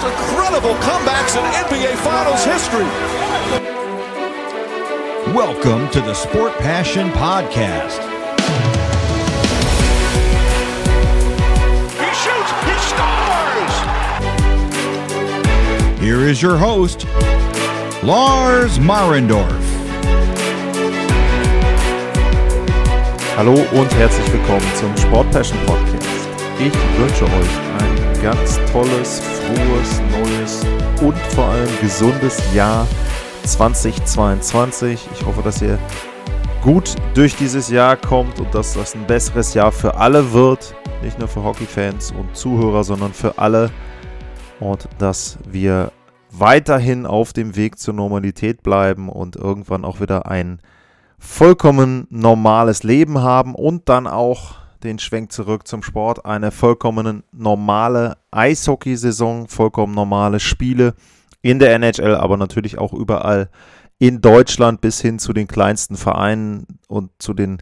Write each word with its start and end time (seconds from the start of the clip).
most 0.00 0.12
incredible 0.12 0.74
comebacks 0.76 1.36
in 1.36 1.42
NBA 1.66 1.96
Finals 1.96 2.44
history. 2.44 2.84
Welcome 5.34 5.88
to 5.90 6.00
the 6.00 6.14
Sport 6.14 6.52
Passion 6.58 7.10
Podcast. 7.10 7.98
He 11.98 12.10
shoots, 12.14 12.50
he 12.64 12.74
scores! 12.90 13.74
Here 16.00 16.20
is 16.28 16.40
your 16.40 16.56
host, 16.56 17.06
Lars 18.02 18.78
Marendorf. 18.78 19.64
Hallo 23.36 23.54
und 23.72 23.94
herzlich 23.94 24.32
willkommen 24.32 24.66
zum 24.74 24.96
Sport 24.96 25.30
Passion 25.30 25.58
Podcast. 25.66 26.28
Ich 26.60 26.74
wünsche 26.98 27.24
euch 27.24 27.58
ein 27.78 28.22
ganz 28.22 28.58
tolles, 28.72 29.22
frohes, 29.48 30.02
neues 30.12 30.66
und 31.00 31.16
vor 31.34 31.46
allem 31.46 31.68
gesundes 31.80 32.42
Jahr 32.54 32.86
2022. 33.44 35.08
Ich 35.12 35.24
hoffe, 35.24 35.42
dass 35.42 35.62
ihr 35.62 35.78
gut 36.62 36.94
durch 37.14 37.34
dieses 37.36 37.70
Jahr 37.70 37.96
kommt 37.96 38.40
und 38.40 38.54
dass 38.54 38.74
das 38.74 38.94
ein 38.94 39.06
besseres 39.06 39.54
Jahr 39.54 39.72
für 39.72 39.96
alle 39.96 40.32
wird. 40.32 40.74
Nicht 41.02 41.18
nur 41.18 41.28
für 41.28 41.42
Hockeyfans 41.42 42.12
und 42.12 42.36
Zuhörer, 42.36 42.84
sondern 42.84 43.14
für 43.14 43.38
alle. 43.38 43.70
Und 44.60 44.88
dass 44.98 45.38
wir 45.48 45.92
weiterhin 46.30 47.06
auf 47.06 47.32
dem 47.32 47.56
Weg 47.56 47.78
zur 47.78 47.94
Normalität 47.94 48.62
bleiben 48.62 49.08
und 49.08 49.36
irgendwann 49.36 49.84
auch 49.84 50.00
wieder 50.00 50.26
ein 50.26 50.58
vollkommen 51.18 52.06
normales 52.10 52.82
Leben 52.82 53.22
haben 53.22 53.54
und 53.54 53.88
dann 53.88 54.06
auch 54.06 54.56
den 54.82 54.98
Schwenk 54.98 55.32
zurück 55.32 55.66
zum 55.66 55.82
Sport. 55.82 56.24
Eine 56.24 56.50
vollkommen 56.50 57.24
normale 57.32 58.18
Eishockeysaison, 58.30 59.48
vollkommen 59.48 59.94
normale 59.94 60.40
Spiele 60.40 60.94
in 61.42 61.58
der 61.58 61.74
NHL, 61.74 62.14
aber 62.14 62.36
natürlich 62.36 62.78
auch 62.78 62.92
überall 62.92 63.50
in 63.98 64.20
Deutschland 64.20 64.80
bis 64.80 65.00
hin 65.00 65.18
zu 65.18 65.32
den 65.32 65.48
kleinsten 65.48 65.96
Vereinen 65.96 66.66
und 66.86 67.10
zu 67.18 67.34
den 67.34 67.58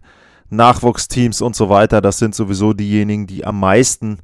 Nachwuchsteams 0.50 1.40
und 1.40 1.56
so 1.56 1.68
weiter. 1.68 2.00
Das 2.00 2.18
sind 2.18 2.34
sowieso 2.34 2.72
diejenigen, 2.72 3.26
die 3.26 3.44
am 3.44 3.58
meisten 3.58 4.18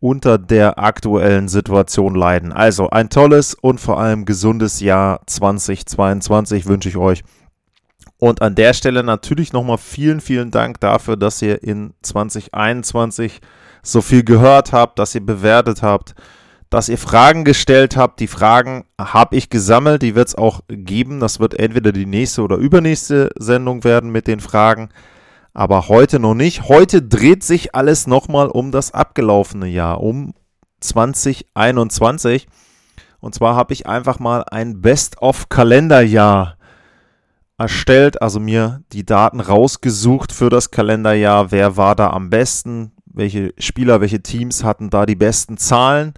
unter 0.00 0.36
der 0.36 0.80
aktuellen 0.80 1.46
Situation 1.48 2.16
leiden. 2.16 2.52
Also 2.52 2.90
ein 2.90 3.08
tolles 3.08 3.54
und 3.54 3.80
vor 3.80 4.00
allem 4.00 4.24
gesundes 4.24 4.80
Jahr 4.80 5.20
2022 5.26 6.66
wünsche 6.66 6.88
ich 6.88 6.96
euch. 6.96 7.22
Und 8.22 8.40
an 8.40 8.54
der 8.54 8.72
Stelle 8.72 9.02
natürlich 9.02 9.52
nochmal 9.52 9.78
vielen, 9.78 10.20
vielen 10.20 10.52
Dank 10.52 10.78
dafür, 10.78 11.16
dass 11.16 11.42
ihr 11.42 11.64
in 11.64 11.92
2021 12.02 13.40
so 13.82 14.00
viel 14.00 14.22
gehört 14.22 14.70
habt, 14.70 15.00
dass 15.00 15.16
ihr 15.16 15.26
bewertet 15.26 15.82
habt, 15.82 16.14
dass 16.70 16.88
ihr 16.88 16.98
Fragen 16.98 17.44
gestellt 17.44 17.96
habt. 17.96 18.20
Die 18.20 18.28
Fragen 18.28 18.84
habe 18.96 19.34
ich 19.34 19.50
gesammelt, 19.50 20.02
die 20.02 20.14
wird 20.14 20.28
es 20.28 20.34
auch 20.36 20.60
geben. 20.68 21.18
Das 21.18 21.40
wird 21.40 21.58
entweder 21.58 21.90
die 21.90 22.06
nächste 22.06 22.42
oder 22.42 22.58
übernächste 22.58 23.30
Sendung 23.36 23.82
werden 23.82 24.12
mit 24.12 24.28
den 24.28 24.38
Fragen. 24.38 24.90
Aber 25.52 25.88
heute 25.88 26.20
noch 26.20 26.34
nicht. 26.34 26.68
Heute 26.68 27.02
dreht 27.02 27.42
sich 27.42 27.74
alles 27.74 28.06
nochmal 28.06 28.46
um 28.46 28.70
das 28.70 28.94
abgelaufene 28.94 29.66
Jahr, 29.66 30.00
um 30.00 30.32
2021. 30.78 32.46
Und 33.18 33.34
zwar 33.34 33.56
habe 33.56 33.72
ich 33.72 33.88
einfach 33.88 34.20
mal 34.20 34.44
ein 34.48 34.80
Best-of-Kalenderjahr 34.80 36.56
erstellt, 37.62 38.20
also 38.20 38.40
mir 38.40 38.82
die 38.92 39.06
Daten 39.06 39.40
rausgesucht 39.40 40.32
für 40.32 40.50
das 40.50 40.70
Kalenderjahr. 40.72 41.52
Wer 41.52 41.76
war 41.76 41.94
da 41.94 42.10
am 42.10 42.28
besten? 42.28 42.92
Welche 43.06 43.54
Spieler, 43.56 44.00
welche 44.00 44.22
Teams 44.22 44.64
hatten 44.64 44.90
da 44.90 45.06
die 45.06 45.14
besten 45.14 45.56
Zahlen? 45.56 46.14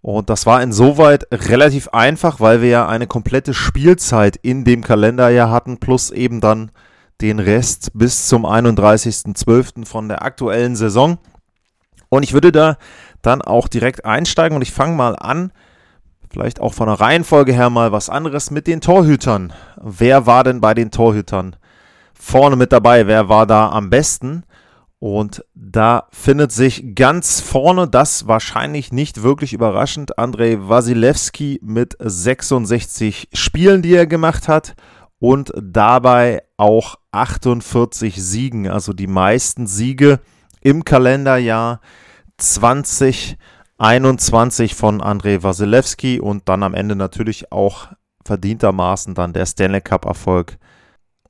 Und 0.00 0.30
das 0.30 0.46
war 0.46 0.62
insoweit 0.62 1.26
relativ 1.32 1.88
einfach, 1.88 2.38
weil 2.38 2.62
wir 2.62 2.68
ja 2.68 2.88
eine 2.88 3.06
komplette 3.06 3.54
Spielzeit 3.54 4.36
in 4.36 4.64
dem 4.64 4.82
Kalenderjahr 4.84 5.50
hatten, 5.50 5.78
plus 5.78 6.10
eben 6.10 6.40
dann 6.40 6.70
den 7.20 7.40
Rest 7.40 7.90
bis 7.94 8.28
zum 8.28 8.46
31.12. 8.46 9.86
von 9.86 10.08
der 10.08 10.22
aktuellen 10.22 10.76
Saison. 10.76 11.18
Und 12.08 12.22
ich 12.22 12.34
würde 12.34 12.52
da 12.52 12.76
dann 13.22 13.42
auch 13.42 13.66
direkt 13.66 14.04
einsteigen 14.04 14.54
und 14.54 14.62
ich 14.62 14.72
fange 14.72 14.94
mal 14.94 15.16
an 15.16 15.50
Vielleicht 16.34 16.60
auch 16.60 16.74
von 16.74 16.88
der 16.88 16.98
Reihenfolge 16.98 17.52
her 17.52 17.70
mal 17.70 17.92
was 17.92 18.10
anderes 18.10 18.50
mit 18.50 18.66
den 18.66 18.80
Torhütern. 18.80 19.52
Wer 19.80 20.26
war 20.26 20.42
denn 20.42 20.60
bei 20.60 20.74
den 20.74 20.90
Torhütern 20.90 21.54
vorne 22.12 22.56
mit 22.56 22.72
dabei? 22.72 23.06
Wer 23.06 23.28
war 23.28 23.46
da 23.46 23.70
am 23.70 23.88
besten? 23.88 24.42
Und 24.98 25.44
da 25.54 26.08
findet 26.10 26.50
sich 26.50 26.96
ganz 26.96 27.38
vorne, 27.40 27.86
das 27.86 28.26
wahrscheinlich 28.26 28.90
nicht 28.90 29.22
wirklich 29.22 29.52
überraschend, 29.52 30.18
Andrei 30.18 30.58
Wasilewski 30.58 31.60
mit 31.62 31.96
66 32.00 33.28
Spielen, 33.32 33.82
die 33.82 33.94
er 33.94 34.08
gemacht 34.08 34.48
hat 34.48 34.74
und 35.20 35.52
dabei 35.56 36.42
auch 36.56 36.96
48 37.12 38.20
Siegen, 38.20 38.68
also 38.68 38.92
die 38.92 39.06
meisten 39.06 39.68
Siege 39.68 40.18
im 40.62 40.84
Kalenderjahr 40.84 41.80
2020. 42.38 43.38
21 43.78 44.74
von 44.74 45.00
Andrei 45.00 45.42
Wasilewski 45.42 46.20
und 46.20 46.48
dann 46.48 46.62
am 46.62 46.74
Ende 46.74 46.96
natürlich 46.96 47.50
auch 47.50 47.88
verdientermaßen 48.24 49.14
dann 49.14 49.32
der 49.32 49.46
Stanley 49.46 49.80
Cup 49.80 50.04
Erfolg 50.04 50.56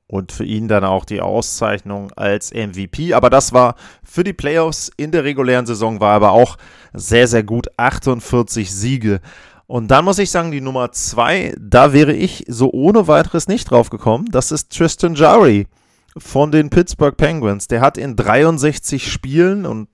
und 0.07 0.31
für 0.31 0.45
ihn 0.45 0.67
dann 0.67 0.83
auch 0.83 1.05
die 1.05 1.21
Auszeichnung 1.21 2.11
als 2.11 2.53
MVP. 2.53 3.13
Aber 3.13 3.29
das 3.29 3.53
war 3.53 3.75
für 4.03 4.23
die 4.23 4.33
Playoffs 4.33 4.91
in 4.97 5.11
der 5.11 5.23
regulären 5.23 5.65
Saison 5.65 5.99
war 5.99 6.15
aber 6.15 6.31
auch 6.31 6.57
sehr, 6.93 7.27
sehr 7.27 7.43
gut. 7.43 7.67
48 7.77 8.73
Siege. 8.73 9.19
Und 9.67 9.89
dann 9.89 10.05
muss 10.05 10.19
ich 10.19 10.29
sagen, 10.29 10.51
die 10.51 10.61
Nummer 10.61 10.91
2, 10.91 11.55
da 11.59 11.91
wäre 11.91 12.13
ich 12.13 12.45
so 12.47 12.71
ohne 12.71 13.07
weiteres 13.07 13.47
nicht 13.47 13.71
drauf 13.71 13.89
gekommen. 13.89 14.27
Das 14.31 14.51
ist 14.51 14.71
Tristan 14.71 15.15
Jari 15.15 15.67
von 16.15 16.51
den 16.51 16.69
Pittsburgh 16.69 17.17
Penguins. 17.17 17.67
Der 17.67 17.81
hat 17.81 17.97
in 17.97 18.15
63 18.15 19.11
Spielen 19.11 19.65
und 19.65 19.89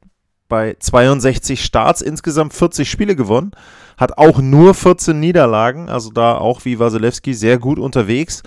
bei 0.52 0.76
62 0.78 1.64
Starts 1.64 2.02
insgesamt 2.02 2.54
40 2.54 2.92
Spiele 2.92 3.16
gewonnen, 3.16 3.52
hat 3.96 4.18
auch 4.18 4.42
nur 4.42 4.74
14 4.74 5.18
Niederlagen, 5.18 5.88
also 5.90 6.12
da 6.12 6.38
auch 6.38 6.66
wie 6.66 6.78
Wasilewski 6.78 7.34
sehr 7.34 7.58
gut 7.58 7.80
unterwegs. 7.80 8.44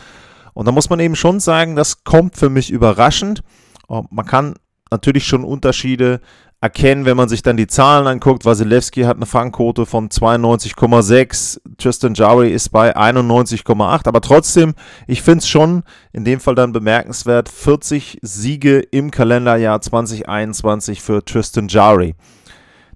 Und 0.52 0.66
da 0.66 0.72
muss 0.72 0.90
man 0.90 1.00
eben 1.00 1.16
schon 1.16 1.40
sagen, 1.40 1.76
das 1.76 2.04
kommt 2.04 2.36
für 2.36 2.50
mich 2.50 2.70
überraschend. 2.70 3.42
Man 3.88 4.26
kann 4.26 4.54
natürlich 4.90 5.26
schon 5.26 5.44
Unterschiede 5.44 6.20
erkennen, 6.64 7.04
wenn 7.04 7.18
man 7.18 7.28
sich 7.28 7.42
dann 7.42 7.58
die 7.58 7.66
Zahlen 7.66 8.06
anguckt. 8.06 8.46
Wasilewski 8.46 9.02
hat 9.02 9.16
eine 9.16 9.26
Fangquote 9.26 9.84
von 9.84 10.08
92,6, 10.08 11.60
Tristan 11.76 12.14
Jari 12.14 12.50
ist 12.50 12.70
bei 12.70 12.96
91,8, 12.96 14.08
aber 14.08 14.22
trotzdem, 14.22 14.72
ich 15.06 15.20
finde 15.20 15.40
es 15.40 15.48
schon 15.48 15.82
in 16.14 16.24
dem 16.24 16.40
Fall 16.40 16.54
dann 16.54 16.72
bemerkenswert, 16.72 17.50
40 17.50 18.18
Siege 18.22 18.78
im 18.78 19.10
Kalenderjahr 19.10 19.82
2021 19.82 21.02
für 21.02 21.22
Tristan 21.22 21.68
Jari. 21.68 22.14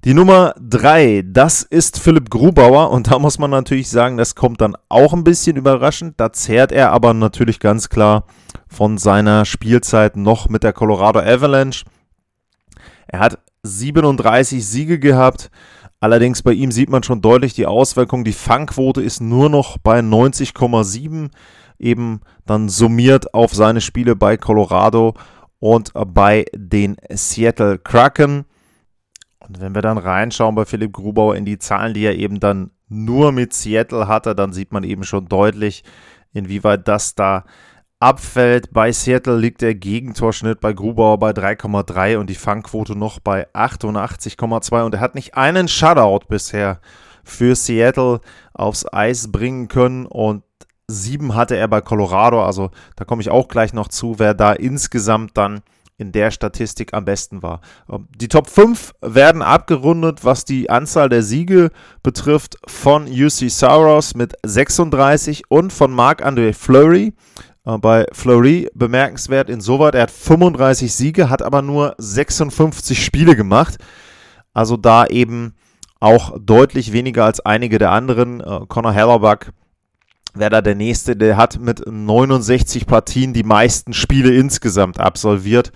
Die 0.04 0.14
Nummer 0.14 0.54
3, 0.62 1.24
das 1.26 1.62
ist 1.62 2.00
Philipp 2.00 2.30
Grubauer 2.30 2.90
und 2.90 3.10
da 3.10 3.18
muss 3.18 3.38
man 3.38 3.50
natürlich 3.50 3.90
sagen, 3.90 4.16
das 4.16 4.34
kommt 4.34 4.62
dann 4.62 4.78
auch 4.88 5.12
ein 5.12 5.24
bisschen 5.24 5.56
überraschend. 5.58 6.14
Da 6.16 6.32
zehrt 6.32 6.72
er 6.72 6.92
aber 6.92 7.12
natürlich 7.12 7.60
ganz 7.60 7.90
klar 7.90 8.24
von 8.66 8.96
seiner 8.96 9.44
Spielzeit 9.44 10.16
noch 10.16 10.48
mit 10.48 10.62
der 10.62 10.72
Colorado 10.72 11.20
Avalanche. 11.20 11.84
Er 13.08 13.20
hat 13.20 13.38
37 13.62 14.66
Siege 14.66 14.98
gehabt. 14.98 15.50
Allerdings 16.00 16.42
bei 16.42 16.52
ihm 16.52 16.70
sieht 16.70 16.90
man 16.90 17.02
schon 17.02 17.20
deutlich 17.20 17.54
die 17.54 17.66
Auswirkung. 17.66 18.24
Die 18.24 18.32
Fangquote 18.32 19.02
ist 19.02 19.20
nur 19.20 19.48
noch 19.48 19.78
bei 19.78 19.98
90,7, 20.00 21.30
eben 21.78 22.20
dann 22.46 22.68
summiert 22.68 23.34
auf 23.34 23.52
seine 23.54 23.80
Spiele 23.80 24.14
bei 24.14 24.36
Colorado 24.36 25.14
und 25.58 25.92
bei 25.94 26.44
den 26.54 26.96
Seattle 27.10 27.78
Kraken. 27.78 28.44
Und 29.40 29.60
wenn 29.60 29.74
wir 29.74 29.82
dann 29.82 29.98
reinschauen 29.98 30.54
bei 30.54 30.64
Philipp 30.64 30.92
Grubauer 30.92 31.34
in 31.34 31.44
die 31.44 31.58
Zahlen, 31.58 31.94
die 31.94 32.04
er 32.04 32.16
eben 32.16 32.38
dann 32.38 32.70
nur 32.88 33.32
mit 33.32 33.52
Seattle 33.52 34.06
hatte, 34.06 34.34
dann 34.34 34.52
sieht 34.52 34.72
man 34.72 34.84
eben 34.84 35.04
schon 35.04 35.26
deutlich, 35.26 35.82
inwieweit 36.32 36.86
das 36.86 37.14
da 37.14 37.44
abfällt. 38.00 38.72
Bei 38.72 38.92
Seattle 38.92 39.36
liegt 39.36 39.62
der 39.62 39.74
Gegentorschnitt 39.74 40.60
bei 40.60 40.72
Grubauer 40.72 41.18
bei 41.18 41.30
3,3 41.30 42.18
und 42.18 42.30
die 42.30 42.34
Fangquote 42.34 42.96
noch 42.96 43.20
bei 43.20 43.48
88,2 43.54 44.84
und 44.84 44.94
er 44.94 45.00
hat 45.00 45.14
nicht 45.14 45.36
einen 45.36 45.68
Shutout 45.68 46.26
bisher 46.28 46.80
für 47.24 47.54
Seattle 47.54 48.20
aufs 48.54 48.86
Eis 48.92 49.30
bringen 49.30 49.68
können 49.68 50.06
und 50.06 50.42
sieben 50.86 51.34
hatte 51.34 51.56
er 51.56 51.68
bei 51.68 51.82
Colorado, 51.82 52.42
also 52.42 52.70
da 52.96 53.04
komme 53.04 53.20
ich 53.20 53.28
auch 53.28 53.48
gleich 53.48 53.74
noch 53.74 53.88
zu, 53.88 54.18
wer 54.18 54.32
da 54.32 54.52
insgesamt 54.52 55.36
dann 55.36 55.60
in 55.98 56.12
der 56.12 56.30
Statistik 56.30 56.94
am 56.94 57.04
besten 57.04 57.42
war. 57.42 57.60
Ähm, 57.90 58.08
die 58.16 58.28
Top 58.28 58.48
5 58.48 58.94
werden 59.02 59.42
abgerundet, 59.42 60.24
was 60.24 60.44
die 60.44 60.70
Anzahl 60.70 61.08
der 61.08 61.22
Siege 61.22 61.70
betrifft, 62.02 62.56
von 62.66 63.06
UC 63.06 63.50
Saros 63.50 64.14
mit 64.14 64.34
36 64.44 65.50
und 65.50 65.72
von 65.72 65.92
Marc-André 65.92 66.54
Fleury 66.54 67.12
bei 67.76 68.06
Fleury 68.12 68.70
bemerkenswert 68.72 69.50
insoweit, 69.50 69.94
er 69.94 70.02
hat 70.02 70.10
35 70.10 70.92
Siege, 70.92 71.28
hat 71.28 71.42
aber 71.42 71.60
nur 71.60 71.94
56 71.98 73.04
Spiele 73.04 73.36
gemacht. 73.36 73.76
Also 74.54 74.78
da 74.78 75.06
eben 75.06 75.54
auch 76.00 76.38
deutlich 76.40 76.92
weniger 76.92 77.24
als 77.24 77.40
einige 77.40 77.78
der 77.78 77.90
anderen. 77.90 78.40
Äh, 78.40 78.60
Conor 78.68 78.92
Hellerback 78.92 79.52
wäre 80.34 80.50
da 80.50 80.62
der 80.62 80.76
nächste, 80.76 81.16
der 81.16 81.36
hat 81.36 81.60
mit 81.60 81.82
69 81.86 82.86
Partien 82.86 83.32
die 83.32 83.42
meisten 83.42 83.92
Spiele 83.92 84.34
insgesamt 84.34 85.00
absolviert 85.00 85.72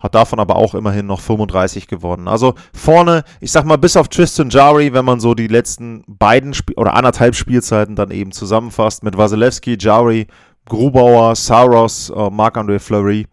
hat 0.00 0.14
davon 0.14 0.40
aber 0.40 0.56
auch 0.56 0.74
immerhin 0.74 1.06
noch 1.06 1.20
35 1.20 1.88
gewonnen. 1.88 2.28
Also 2.28 2.54
vorne, 2.72 3.24
ich 3.40 3.52
sag 3.52 3.64
mal, 3.64 3.76
bis 3.76 3.96
auf 3.96 4.08
Tristan 4.08 4.50
Jari, 4.50 4.92
wenn 4.92 5.04
man 5.04 5.20
so 5.20 5.34
die 5.34 5.46
letzten 5.46 6.04
beiden 6.06 6.52
Sp 6.54 6.76
oder 6.76 6.94
anderthalb 6.94 7.34
Spielzeiten 7.34 7.96
dann 7.96 8.10
eben 8.10 8.32
zusammenfasst, 8.32 9.02
mit 9.02 9.16
Wasilewski, 9.16 9.76
Jari, 9.78 10.26
Grubauer, 10.68 11.34
Saros, 11.36 12.10
äh, 12.10 12.30
Marc-André 12.30 12.78
Fleury, 12.78 13.26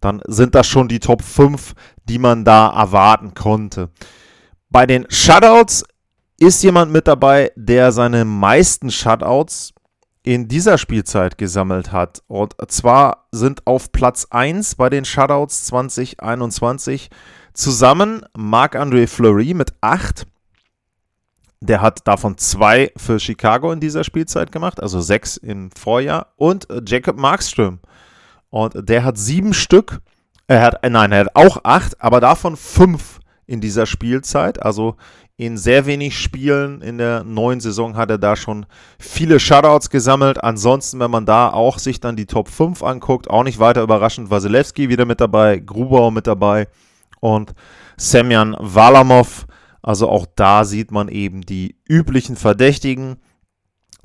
dann 0.00 0.20
sind 0.26 0.54
das 0.54 0.66
schon 0.66 0.88
die 0.88 1.00
Top 1.00 1.22
5, 1.22 1.74
die 2.04 2.18
man 2.18 2.44
da 2.44 2.68
erwarten 2.68 3.34
konnte. 3.34 3.90
Bei 4.68 4.86
den 4.86 5.06
Shutouts 5.08 5.84
ist 6.38 6.62
jemand 6.62 6.90
mit 6.90 7.06
dabei, 7.06 7.52
der 7.56 7.92
seine 7.92 8.24
meisten 8.24 8.90
Shutouts 8.90 9.72
in 10.24 10.48
dieser 10.48 10.78
Spielzeit 10.78 11.38
gesammelt 11.38 11.92
hat. 11.92 12.22
Und 12.26 12.54
zwar 12.68 13.28
sind 13.32 13.66
auf 13.66 13.92
Platz 13.92 14.26
1 14.30 14.76
bei 14.76 14.88
den 14.88 15.04
Shutouts 15.04 15.66
2021 15.66 17.10
zusammen 17.54 18.24
Marc-André 18.36 19.06
Fleury 19.06 19.54
mit 19.54 19.72
8. 19.80 20.26
Der 21.62 21.80
hat 21.80 22.08
davon 22.08 22.36
zwei 22.38 22.90
für 22.96 23.20
Chicago 23.20 23.70
in 23.70 23.78
dieser 23.78 24.02
Spielzeit 24.02 24.50
gemacht, 24.50 24.82
also 24.82 25.00
sechs 25.00 25.36
im 25.36 25.70
Vorjahr. 25.70 26.32
Und 26.36 26.66
Jacob 26.86 27.16
Markström. 27.16 27.78
Und 28.50 28.74
der 28.88 29.04
hat 29.04 29.16
sieben 29.16 29.54
Stück. 29.54 30.00
Er 30.48 30.60
hat, 30.60 30.80
nein, 30.82 31.12
er 31.12 31.20
hat 31.20 31.36
auch 31.36 31.58
acht, 31.62 32.00
aber 32.00 32.20
davon 32.20 32.56
fünf 32.56 33.20
in 33.46 33.60
dieser 33.60 33.86
Spielzeit. 33.86 34.60
Also 34.60 34.96
in 35.36 35.56
sehr 35.56 35.86
wenig 35.86 36.18
Spielen 36.18 36.82
in 36.82 36.98
der 36.98 37.22
neuen 37.22 37.60
Saison 37.60 37.96
hat 37.96 38.10
er 38.10 38.18
da 38.18 38.34
schon 38.34 38.66
viele 38.98 39.38
Shutouts 39.38 39.88
gesammelt. 39.88 40.42
Ansonsten, 40.42 40.98
wenn 40.98 41.12
man 41.12 41.26
da 41.26 41.48
auch 41.48 41.78
sich 41.78 42.00
dann 42.00 42.16
die 42.16 42.26
Top 42.26 42.48
5 42.48 42.82
anguckt, 42.82 43.30
auch 43.30 43.44
nicht 43.44 43.60
weiter 43.60 43.82
überraschend, 43.82 44.30
Wasilewski 44.30 44.88
wieder 44.88 45.04
mit 45.04 45.20
dabei, 45.20 45.58
Grubauer 45.58 46.10
mit 46.10 46.26
dabei 46.26 46.66
und 47.20 47.54
Semjan 47.96 48.56
Walamov. 48.58 49.46
Also 49.82 50.08
auch 50.08 50.26
da 50.36 50.64
sieht 50.64 50.92
man 50.92 51.08
eben 51.08 51.42
die 51.42 51.76
üblichen 51.88 52.36
Verdächtigen, 52.36 53.16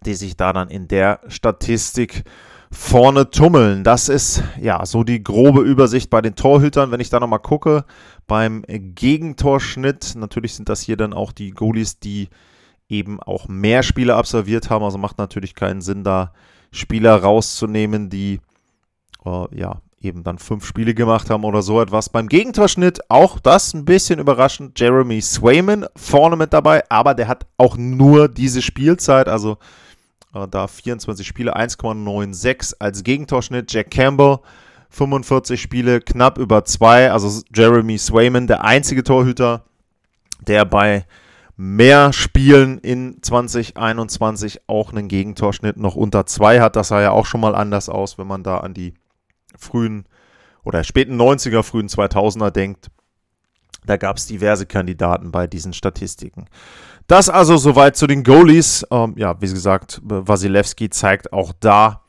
die 0.06 0.16
sich 0.16 0.36
da 0.36 0.54
dann 0.54 0.70
in 0.70 0.88
der 0.88 1.22
Statistik 1.28 2.24
vorne 2.72 3.30
tummeln. 3.30 3.84
Das 3.84 4.10
ist 4.10 4.44
ja 4.60 4.86
so 4.86 5.04
die 5.04 5.24
grobe 5.24 5.62
Übersicht 5.62 6.10
bei 6.10 6.22
den 6.22 6.36
Torhütern. 6.36 6.92
Wenn 6.92 7.00
ich 7.00 7.10
da 7.10 7.20
nochmal 7.20 7.40
gucke, 7.40 7.86
beim 8.26 8.64
Gegentorschnitt, 8.68 10.16
natürlich 10.16 10.56
sind 10.56 10.68
das 10.68 10.82
hier 10.82 10.98
dann 10.98 11.14
auch 11.14 11.32
die 11.32 11.52
Goalies, 11.52 12.00
die 12.00 12.30
eben 12.90 13.22
auch 13.22 13.48
mehr 13.48 13.84
Spiele 13.84 14.16
absolviert 14.16 14.70
haben. 14.70 14.84
Also 14.84 14.98
macht 14.98 15.18
natürlich 15.18 15.56
keinen 15.56 15.82
Sinn, 15.82 16.04
da 16.04 16.34
Spieler 16.72 17.16
rauszunehmen, 17.16 18.10
die 18.10 18.40
äh, 19.26 19.56
ja 19.58 19.82
eben 20.08 20.24
dann 20.24 20.40
fünf 20.40 20.66
Spiele 20.66 20.94
gemacht 20.94 21.30
haben 21.30 21.44
oder 21.44 21.62
so 21.62 21.82
etwas. 21.82 22.10
Beim 22.10 22.28
Gegentorschnitt 22.28 23.00
auch 23.10 23.40
das 23.40 23.74
ein 23.74 23.86
bisschen 23.86 24.20
überraschend. 24.20 24.80
Jeremy 24.80 25.22
Swayman 25.22 25.86
vorne 25.96 26.36
mit 26.36 26.54
dabei, 26.54 26.84
aber 26.90 27.14
der 27.14 27.28
hat 27.28 27.46
auch 27.58 27.78
nur 27.78 28.28
diese 28.28 28.62
Spielzeit, 28.62 29.28
also 29.28 29.58
äh, 30.34 30.48
da 30.48 30.68
24 30.68 31.28
Spiele, 31.28 31.56
1,96 31.56 32.76
als 32.80 33.04
Gegentorschnitt. 33.04 33.72
Jack 33.72 33.92
Campbell 33.92 34.40
45 34.90 35.62
Spiele, 35.62 36.02
knapp 36.02 36.38
über 36.38 36.66
2. 36.66 37.12
Also 37.12 37.44
Jeremy 37.54 37.98
Swayman, 37.98 38.48
der 38.48 38.64
einzige 38.64 39.04
Torhüter, 39.04 39.64
der 40.48 40.66
bei 40.66 41.06
mehr 41.58 42.14
Spielen 42.14 42.78
in 42.78 43.18
2021 43.22 44.62
auch 44.68 44.92
einen 44.92 45.08
Gegentorschnitt 45.08 45.78
noch 45.78 45.96
unter 45.96 46.26
2 46.26 46.62
hat. 46.62 46.76
Das 46.76 46.90
sah 46.90 47.02
ja 47.02 47.12
auch 47.12 47.26
schon 47.26 47.42
mal 47.42 47.56
anders 47.56 47.90
aus, 47.90 48.18
wenn 48.18 48.28
man 48.28 48.44
da 48.44 48.60
an 48.60 48.74
die 48.74 48.94
frühen 49.58 50.06
oder 50.64 50.84
späten 50.84 51.20
90er, 51.20 51.64
frühen 51.64 51.88
2000er 51.88 52.52
denkt. 52.52 52.88
Da 53.86 53.98
gab 53.98 54.18
es 54.18 54.28
diverse 54.28 54.66
Kandidaten 54.66 55.32
bei 55.32 55.48
diesen 55.48 55.74
Statistiken. 55.74 56.46
Das 57.08 57.30
also 57.30 57.56
soweit 57.56 57.96
zu 57.96 58.06
den 58.06 58.24
Goalies. 58.24 58.86
Ähm, 58.92 59.14
ja, 59.18 59.40
wie 59.42 59.48
gesagt, 59.48 60.02
Wasilewski 60.04 60.90
zeigt 60.90 61.32
auch 61.32 61.54
da, 61.60 62.04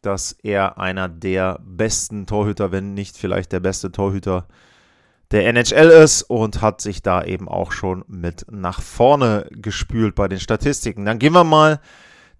dass 0.00 0.32
er 0.42 0.78
einer 0.78 1.08
der 1.08 1.58
besten 1.64 2.26
Torhüter, 2.26 2.70
wenn 2.70 2.94
nicht 2.94 3.16
vielleicht 3.16 3.52
der 3.52 3.60
beste 3.60 3.90
Torhüter 3.90 4.46
der 5.30 5.46
NHL 5.46 5.88
ist 5.88 6.22
und 6.22 6.62
hat 6.62 6.80
sich 6.80 7.02
da 7.02 7.24
eben 7.24 7.48
auch 7.48 7.72
schon 7.72 8.04
mit 8.06 8.46
nach 8.50 8.80
vorne 8.80 9.48
gespült 9.50 10.14
bei 10.14 10.28
den 10.28 10.38
Statistiken. 10.38 11.04
Dann 11.04 11.18
gehen 11.18 11.32
wir 11.32 11.42
mal 11.42 11.80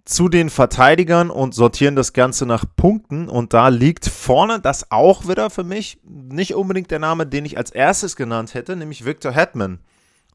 zu 0.05 0.29
den 0.29 0.51
Verteidigern 0.51 1.31
und 1.31 1.55
sortieren 1.55 1.97
das 1.97 2.12
Ganze 2.12 2.45
nach 2.45 2.65
Punkten. 2.77 3.29
Und 3.29 3.55
da 3.55 3.69
liegt 3.69 4.06
vorne 4.06 4.61
das 4.61 4.91
auch 4.91 5.29
wieder 5.29 5.49
für 5.51 5.65
mich 5.65 5.99
nicht 6.05 6.55
unbedingt 6.55 6.91
der 6.91 6.99
Name, 6.99 7.27
den 7.27 7.45
ich 7.45 7.56
als 7.56 7.71
erstes 7.71 8.17
genannt 8.17 8.55
hätte, 8.55 8.77
nämlich 8.77 9.05
Victor 9.05 9.33
Hetman. 9.33 9.79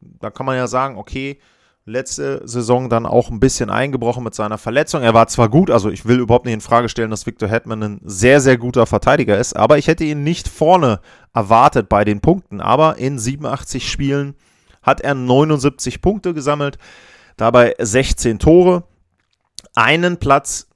Da 0.01 0.31
kann 0.31 0.45
man 0.45 0.55
ja 0.55 0.67
sagen, 0.67 0.97
okay, 0.97 1.39
letzte 1.85 2.47
Saison 2.47 2.89
dann 2.89 3.05
auch 3.05 3.29
ein 3.29 3.39
bisschen 3.39 3.69
eingebrochen 3.69 4.23
mit 4.23 4.33
seiner 4.33 4.57
Verletzung. 4.57 5.01
Er 5.01 5.13
war 5.13 5.27
zwar 5.27 5.49
gut, 5.49 5.69
also 5.69 5.89
ich 5.89 6.05
will 6.05 6.19
überhaupt 6.19 6.45
nicht 6.45 6.53
in 6.53 6.61
Frage 6.61 6.89
stellen, 6.89 7.11
dass 7.11 7.25
Victor 7.25 7.49
Hetman 7.49 7.83
ein 7.83 8.01
sehr, 8.03 8.41
sehr 8.41 8.57
guter 8.57 8.85
Verteidiger 8.85 9.37
ist, 9.37 9.55
aber 9.55 9.77
ich 9.77 9.87
hätte 9.87 10.03
ihn 10.03 10.23
nicht 10.23 10.47
vorne 10.47 10.99
erwartet 11.33 11.89
bei 11.89 12.05
den 12.05 12.21
Punkten. 12.21 12.61
Aber 12.61 12.97
in 12.97 13.19
87 13.19 13.89
Spielen 13.89 14.35
hat 14.81 15.01
er 15.01 15.15
79 15.15 16.01
Punkte 16.01 16.33
gesammelt, 16.33 16.77
dabei 17.37 17.75
16 17.79 18.39
Tore. 18.39 18.83
Einen 19.75 20.17
Platz 20.17 20.67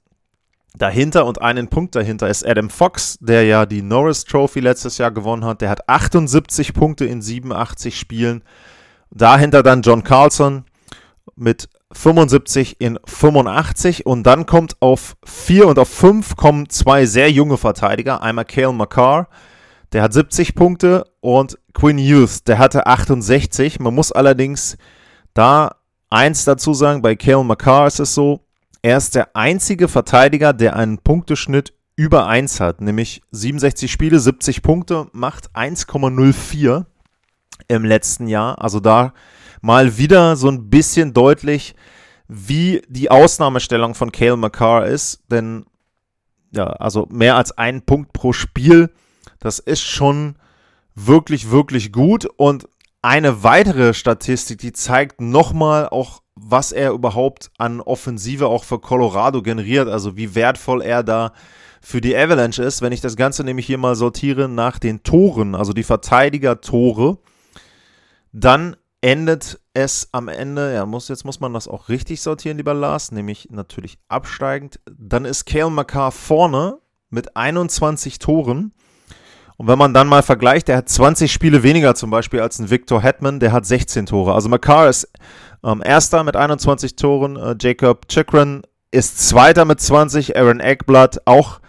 dahinter 0.76 1.26
und 1.26 1.40
einen 1.40 1.68
Punkt 1.68 1.94
dahinter 1.94 2.28
ist 2.28 2.46
Adam 2.46 2.70
Fox, 2.70 3.18
der 3.20 3.44
ja 3.44 3.66
die 3.66 3.82
Norris 3.82 4.24
Trophy 4.24 4.60
letztes 4.60 4.98
Jahr 4.98 5.10
gewonnen 5.10 5.44
hat. 5.44 5.60
Der 5.60 5.70
hat 5.70 5.88
78 5.88 6.74
Punkte 6.74 7.04
in 7.04 7.22
87 7.22 7.98
Spielen. 7.98 8.42
Dahinter 9.10 9.62
dann 9.62 9.82
John 9.82 10.02
Carlson, 10.02 10.64
mit 11.36 11.68
75 11.92 12.80
in 12.80 12.98
85 13.04 14.06
und 14.06 14.24
dann 14.24 14.46
kommt 14.46 14.80
auf 14.80 15.16
4 15.24 15.68
und 15.68 15.78
auf 15.78 15.88
5 15.88 16.36
kommen 16.36 16.68
zwei 16.68 17.06
sehr 17.06 17.30
junge 17.30 17.56
Verteidiger. 17.56 18.22
Einmal 18.22 18.44
Cale 18.44 18.72
McCarr, 18.72 19.28
der 19.92 20.02
hat 20.02 20.12
70 20.12 20.54
Punkte 20.54 21.04
und 21.20 21.58
Quinn 21.72 21.98
Youth, 21.98 22.46
der 22.48 22.58
hatte 22.58 22.86
68. 22.86 23.80
Man 23.80 23.94
muss 23.94 24.12
allerdings 24.12 24.76
da 25.34 25.76
eins 26.10 26.44
dazu 26.44 26.74
sagen, 26.74 27.02
bei 27.02 27.16
Cale 27.16 27.44
McCarr 27.44 27.86
ist 27.86 28.00
es 28.00 28.14
so, 28.14 28.43
er 28.84 28.98
ist 28.98 29.14
der 29.14 29.34
einzige 29.34 29.88
Verteidiger, 29.88 30.52
der 30.52 30.76
einen 30.76 30.98
Punkteschnitt 30.98 31.72
über 31.96 32.26
1 32.26 32.60
hat, 32.60 32.82
nämlich 32.82 33.22
67 33.30 33.90
Spiele, 33.90 34.20
70 34.20 34.60
Punkte, 34.60 35.06
macht 35.12 35.50
1,04 35.56 36.84
im 37.68 37.84
letzten 37.86 38.26
Jahr. 38.26 38.60
Also 38.60 38.80
da 38.80 39.14
mal 39.62 39.96
wieder 39.96 40.36
so 40.36 40.50
ein 40.50 40.68
bisschen 40.68 41.14
deutlich, 41.14 41.74
wie 42.28 42.82
die 42.88 43.10
Ausnahmestellung 43.10 43.94
von 43.94 44.12
Cale 44.12 44.36
McCarr 44.36 44.84
ist. 44.84 45.22
Denn, 45.30 45.64
ja, 46.50 46.66
also 46.66 47.08
mehr 47.10 47.36
als 47.36 47.56
ein 47.56 47.86
Punkt 47.86 48.12
pro 48.12 48.34
Spiel, 48.34 48.90
das 49.40 49.60
ist 49.60 49.80
schon 49.80 50.36
wirklich, 50.94 51.50
wirklich 51.50 51.90
gut. 51.90 52.26
Und 52.36 52.68
eine 53.00 53.42
weitere 53.42 53.94
Statistik, 53.94 54.58
die 54.58 54.74
zeigt 54.74 55.22
nochmal 55.22 55.88
auch, 55.88 56.20
was 56.46 56.72
er 56.72 56.92
überhaupt 56.92 57.50
an 57.56 57.80
Offensive 57.80 58.48
auch 58.48 58.64
für 58.64 58.78
Colorado 58.78 59.42
generiert, 59.42 59.88
also 59.88 60.16
wie 60.16 60.34
wertvoll 60.34 60.82
er 60.82 61.02
da 61.02 61.32
für 61.80 62.00
die 62.00 62.16
Avalanche 62.16 62.62
ist. 62.62 62.82
Wenn 62.82 62.92
ich 62.92 63.00
das 63.00 63.16
Ganze 63.16 63.44
nämlich 63.44 63.66
hier 63.66 63.78
mal 63.78 63.96
sortiere 63.96 64.48
nach 64.48 64.78
den 64.78 65.02
Toren, 65.02 65.54
also 65.54 65.72
die 65.72 65.82
Verteidiger-Tore, 65.82 67.18
dann 68.32 68.76
endet 69.00 69.60
es 69.72 70.08
am 70.12 70.28
Ende, 70.28 70.74
ja, 70.74 70.86
muss, 70.86 71.08
jetzt 71.08 71.24
muss 71.24 71.40
man 71.40 71.52
das 71.54 71.68
auch 71.68 71.88
richtig 71.88 72.20
sortieren, 72.20 72.58
lieber 72.58 72.74
Lars, 72.74 73.10
nämlich 73.10 73.48
natürlich 73.50 73.98
absteigend. 74.08 74.80
Dann 74.86 75.24
ist 75.24 75.46
Kale 75.46 75.70
McCarr 75.70 76.12
vorne 76.12 76.78
mit 77.10 77.36
21 77.36 78.18
Toren. 78.18 78.72
Und 79.56 79.68
wenn 79.68 79.78
man 79.78 79.94
dann 79.94 80.08
mal 80.08 80.22
vergleicht, 80.22 80.68
der 80.68 80.78
hat 80.78 80.88
20 80.88 81.32
Spiele 81.32 81.62
weniger 81.62 81.94
zum 81.94 82.10
Beispiel 82.10 82.40
als 82.40 82.58
ein 82.58 82.70
Victor 82.70 83.00
Hetman, 83.00 83.40
der 83.40 83.52
hat 83.52 83.66
16 83.66 84.06
Tore. 84.06 84.34
Also 84.34 84.48
McCarr 84.48 84.88
ist 84.88 85.08
ähm, 85.64 85.82
Erster 85.84 86.22
mit 86.24 86.36
21 86.36 86.96
Toren, 86.96 87.36
äh, 87.36 87.56
Jacob 87.60 88.08
Chikrin 88.08 88.62
ist 88.90 89.26
Zweiter 89.28 89.64
mit 89.64 89.80
20, 89.80 90.36
Aaron 90.36 90.60
Eckblatt 90.60 91.26
auch 91.26 91.60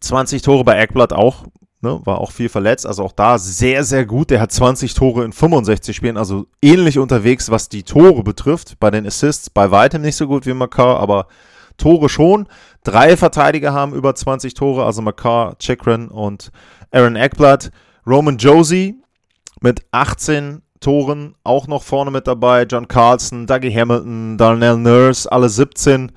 20 0.00 0.42
Tore 0.42 0.64
bei 0.64 0.78
Eckblatt 0.78 1.12
auch 1.12 1.44
Ne, 1.80 2.00
war 2.04 2.18
auch 2.18 2.32
viel 2.32 2.48
verletzt, 2.48 2.88
also 2.88 3.04
auch 3.04 3.12
da 3.12 3.38
sehr, 3.38 3.84
sehr 3.84 4.04
gut. 4.04 4.30
Der 4.30 4.40
hat 4.40 4.50
20 4.50 4.94
Tore 4.94 5.24
in 5.24 5.32
65 5.32 5.94
Spielen, 5.94 6.16
also 6.16 6.46
ähnlich 6.60 6.98
unterwegs, 6.98 7.52
was 7.52 7.68
die 7.68 7.84
Tore 7.84 8.24
betrifft. 8.24 8.80
Bei 8.80 8.90
den 8.90 9.06
Assists 9.06 9.48
bei 9.48 9.70
weitem 9.70 10.02
nicht 10.02 10.16
so 10.16 10.26
gut 10.26 10.44
wie 10.44 10.54
Makar, 10.54 10.98
aber 10.98 11.28
Tore 11.76 12.08
schon. 12.08 12.48
Drei 12.82 13.16
Verteidiger 13.16 13.72
haben 13.72 13.94
über 13.94 14.16
20 14.16 14.54
Tore, 14.54 14.84
also 14.84 15.02
Makar, 15.02 15.56
Chikrin 15.60 16.08
und 16.08 16.50
Aaron 16.90 17.14
Eckblatt. 17.14 17.70
Roman 18.04 18.38
Josie 18.38 18.96
mit 19.60 19.82
18 19.92 20.62
Toren 20.80 21.34
auch 21.44 21.66
noch 21.66 21.82
vorne 21.82 22.10
mit 22.10 22.26
dabei. 22.26 22.64
John 22.64 22.88
Carlson, 22.88 23.46
Dougie 23.46 23.74
Hamilton, 23.74 24.38
Darnell 24.38 24.76
Nurse, 24.76 25.30
alle 25.30 25.48
17. 25.48 26.12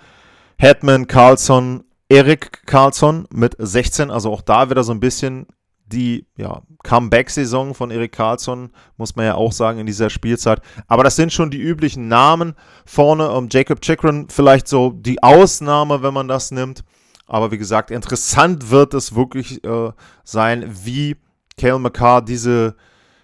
Hetman, 0.58 1.08
Carlson, 1.08 1.84
Eric 2.10 2.66
Carlson 2.66 3.28
mit 3.32 3.56
16. 3.58 4.12
Also 4.12 4.32
auch 4.32 4.42
da 4.42 4.70
wieder 4.70 4.84
so 4.84 4.92
ein 4.92 5.00
bisschen 5.00 5.48
die 5.92 6.26
ja, 6.38 6.62
Comeback-Saison 6.84 7.74
von 7.74 7.92
Erik 7.92 8.14
Karlsson, 8.14 8.72
muss 8.98 9.16
man 9.16 9.26
ja 9.26 9.36
auch 9.36 9.52
sagen, 9.52 9.80
in 9.80 9.86
dieser 9.86 10.10
Spielzeit. 10.10 10.62
Aber 10.88 11.04
das 11.04 11.16
sind 11.16 11.34
schon 11.34 11.52
die 11.52 11.62
üblichen 11.62 12.08
Namen 12.08 12.56
vorne. 12.86 13.30
Um 13.32 13.48
Jacob 13.50 13.82
Chikrin 13.82 14.28
vielleicht 14.30 14.68
so 14.68 14.92
die 14.92 15.22
Ausnahme, 15.22 16.02
wenn 16.02 16.14
man 16.14 16.28
das 16.28 16.52
nimmt. 16.52 16.84
Aber 17.28 17.52
wie 17.52 17.58
gesagt, 17.58 17.92
interessant 17.92 18.72
wird 18.72 18.94
es 18.94 19.16
wirklich 19.16 19.64
äh, 19.64 19.92
sein, 20.24 20.70
wie 20.84 21.16
Kale 21.58 21.80
McCarr 21.80 22.22
diese, 22.22 22.76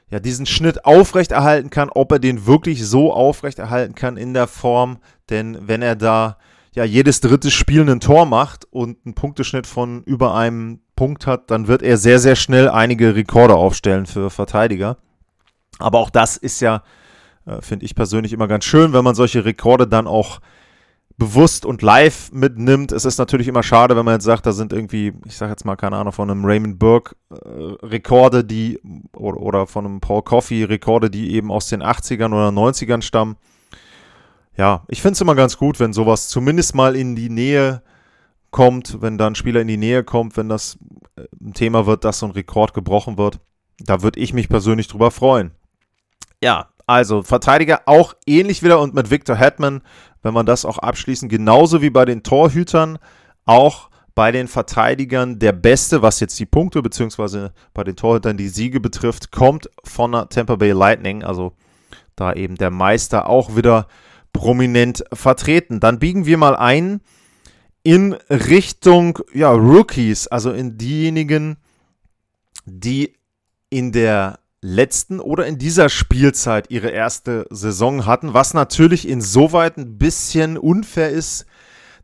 ja, 0.09 0.19
diesen 0.19 0.45
Schnitt 0.45 0.85
aufrechterhalten 0.85 1.69
kann, 1.69 1.89
ob 1.89 2.11
er 2.11 2.19
den 2.19 2.45
wirklich 2.45 2.85
so 2.85 3.11
aufrechterhalten 3.11 3.95
kann 3.95 4.17
in 4.17 4.33
der 4.33 4.47
Form. 4.47 4.99
Denn 5.29 5.57
wenn 5.67 5.81
er 5.81 5.95
da 5.95 6.37
ja 6.73 6.83
jedes 6.83 7.19
dritte 7.19 7.51
Spiel 7.51 7.89
ein 7.89 7.99
Tor 7.99 8.25
macht 8.25 8.65
und 8.71 8.97
einen 9.05 9.15
Punkteschnitt 9.15 9.67
von 9.67 10.03
über 10.03 10.35
einem 10.35 10.79
Punkt 10.95 11.27
hat, 11.27 11.51
dann 11.51 11.67
wird 11.67 11.81
er 11.81 11.97
sehr, 11.97 12.19
sehr 12.19 12.35
schnell 12.35 12.69
einige 12.69 13.15
Rekorde 13.15 13.55
aufstellen 13.55 14.05
für 14.05 14.29
Verteidiger. 14.29 14.97
Aber 15.79 15.99
auch 15.99 16.09
das 16.09 16.37
ist 16.37 16.61
ja, 16.61 16.83
äh, 17.45 17.61
finde 17.61 17.85
ich 17.85 17.95
persönlich 17.95 18.31
immer 18.31 18.47
ganz 18.47 18.65
schön, 18.65 18.93
wenn 18.93 19.03
man 19.03 19.15
solche 19.15 19.43
Rekorde 19.43 19.87
dann 19.87 20.07
auch 20.07 20.39
bewusst 21.17 21.65
und 21.65 21.81
live 21.81 22.31
mitnimmt. 22.31 22.91
Es 22.91 23.03
ist 23.03 23.17
natürlich 23.17 23.47
immer 23.47 23.63
schade, 23.63 23.95
wenn 23.95 24.05
man 24.05 24.15
jetzt 24.15 24.24
sagt, 24.24 24.45
da 24.45 24.51
sind 24.51 24.71
irgendwie, 24.71 25.13
ich 25.25 25.36
sage 25.36 25.51
jetzt 25.51 25.65
mal, 25.65 25.75
keine 25.75 25.97
Ahnung, 25.97 26.13
von 26.13 26.29
einem 26.29 26.45
Raymond 26.45 26.77
Burke 26.77 27.15
äh, 27.31 27.36
Rekorde, 27.86 28.43
die 28.43 28.79
oder, 29.15 29.38
oder 29.38 29.67
von 29.67 29.86
einem 29.86 30.00
Paul 30.00 30.21
Coffey 30.21 30.63
Rekorde, 30.63 31.09
die 31.09 31.33
eben 31.33 31.51
aus 31.51 31.67
den 31.67 31.81
80ern 31.81 32.27
oder 32.27 32.50
90ern 32.50 33.01
stammen. 33.01 33.36
Ja, 34.55 34.83
ich 34.88 35.01
finde 35.01 35.13
es 35.13 35.21
immer 35.21 35.36
ganz 35.36 35.57
gut, 35.57 35.79
wenn 35.79 35.91
sowas 35.91 36.29
zumindest 36.29 36.75
mal 36.75 36.95
in 36.95 37.15
die 37.15 37.29
Nähe 37.29 37.81
kommt, 38.51 39.01
wenn 39.01 39.17
da 39.17 39.27
ein 39.27 39.36
Spieler 39.36 39.62
in 39.62 39.67
die 39.67 39.77
Nähe 39.77 40.03
kommt, 40.03 40.38
wenn 40.38 40.50
das 40.50 40.77
äh, 41.15 41.24
ein 41.41 41.53
Thema 41.53 41.88
wird, 41.88 42.05
dass 42.05 42.19
so 42.19 42.27
ein 42.27 42.31
Rekord 42.31 42.75
gebrochen 42.75 43.17
wird. 43.17 43.39
Da 43.79 44.03
würde 44.03 44.19
ich 44.19 44.33
mich 44.33 44.50
persönlich 44.50 44.88
drüber 44.88 45.09
freuen. 45.09 45.51
Ja, 46.43 46.69
also 46.86 47.21
Verteidiger 47.21 47.81
auch 47.86 48.13
ähnlich 48.25 48.63
wieder 48.63 48.79
und 48.79 48.93
mit 48.93 49.12
Victor 49.12 49.36
Hetman, 49.36 49.81
wenn 50.27 50.34
man 50.34 50.46
das 50.46 50.65
auch 50.65 50.77
abschließen, 50.77 51.29
genauso 51.29 51.81
wie 51.81 51.89
bei 51.89 52.03
den 52.03 52.22
Torhütern, 52.22 53.00
auch 53.46 53.89
bei 54.13 54.34
den 54.34 54.50
Verteidigern 54.50 55.39
der 55.39 55.53
Beste, 55.53 56.01
was 56.01 56.19
jetzt 56.19 56.38
die 56.38 56.46
Punkte 56.46 56.81
bzw. 56.81 57.50
bei 57.74 57.86
den 57.86 57.96
Torhütern 57.96 58.36
die 58.36 58.50
Siege 58.50 58.81
betrifft, 58.81 59.31
kommt 59.31 59.69
von 59.86 60.12
der 60.12 60.27
Tampa 60.27 60.57
Bay 60.57 60.72
Lightning, 60.72 61.24
also 61.24 61.53
da 62.17 62.34
eben 62.34 62.55
der 62.55 62.72
Meister 62.72 63.29
auch 63.29 63.55
wieder 63.55 63.88
prominent 64.34 65.05
vertreten. 65.13 65.79
Dann 65.79 66.00
biegen 66.00 66.25
wir 66.25 66.38
mal 66.38 66.57
ein 66.57 67.00
in 67.84 68.13
Richtung 68.29 69.19
ja, 69.34 69.51
Rookies, 69.51 70.27
also 70.27 70.51
in 70.51 70.77
diejenigen, 70.77 71.55
die 72.65 73.13
in 73.69 73.93
der 73.93 74.39
letzten 74.61 75.19
oder 75.19 75.45
in 75.45 75.57
dieser 75.57 75.89
Spielzeit 75.89 76.71
ihre 76.71 76.89
erste 76.89 77.45
Saison 77.49 78.05
hatten, 78.05 78.33
was 78.33 78.53
natürlich 78.53 79.07
insoweit 79.07 79.77
ein 79.77 79.97
bisschen 79.97 80.57
unfair 80.57 81.09
ist 81.09 81.45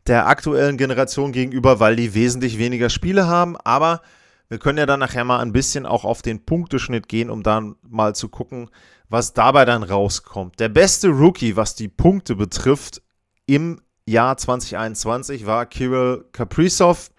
der 0.06 0.26
aktuellen 0.26 0.76
Generation 0.76 1.32
gegenüber, 1.32 1.80
weil 1.80 1.96
die 1.96 2.14
wesentlich 2.14 2.58
weniger 2.58 2.90
Spiele 2.90 3.26
haben, 3.26 3.56
aber 3.56 4.02
wir 4.48 4.58
können 4.58 4.78
ja 4.78 4.86
dann 4.86 5.00
nachher 5.00 5.24
mal 5.24 5.40
ein 5.40 5.52
bisschen 5.52 5.86
auch 5.86 6.04
auf 6.04 6.20
den 6.20 6.44
Punkteschnitt 6.44 7.08
gehen, 7.08 7.30
um 7.30 7.42
dann 7.42 7.76
mal 7.82 8.14
zu 8.14 8.28
gucken, 8.28 8.70
was 9.08 9.32
dabei 9.32 9.64
dann 9.64 9.82
rauskommt. 9.82 10.60
Der 10.60 10.68
beste 10.68 11.08
Rookie, 11.08 11.56
was 11.56 11.74
die 11.74 11.88
Punkte 11.88 12.36
betrifft, 12.36 13.02
im 13.46 13.80
Jahr 14.06 14.36
2021 14.36 15.46
war 15.46 15.64
Kirill 15.66 16.26
Kaprizov 16.32 17.10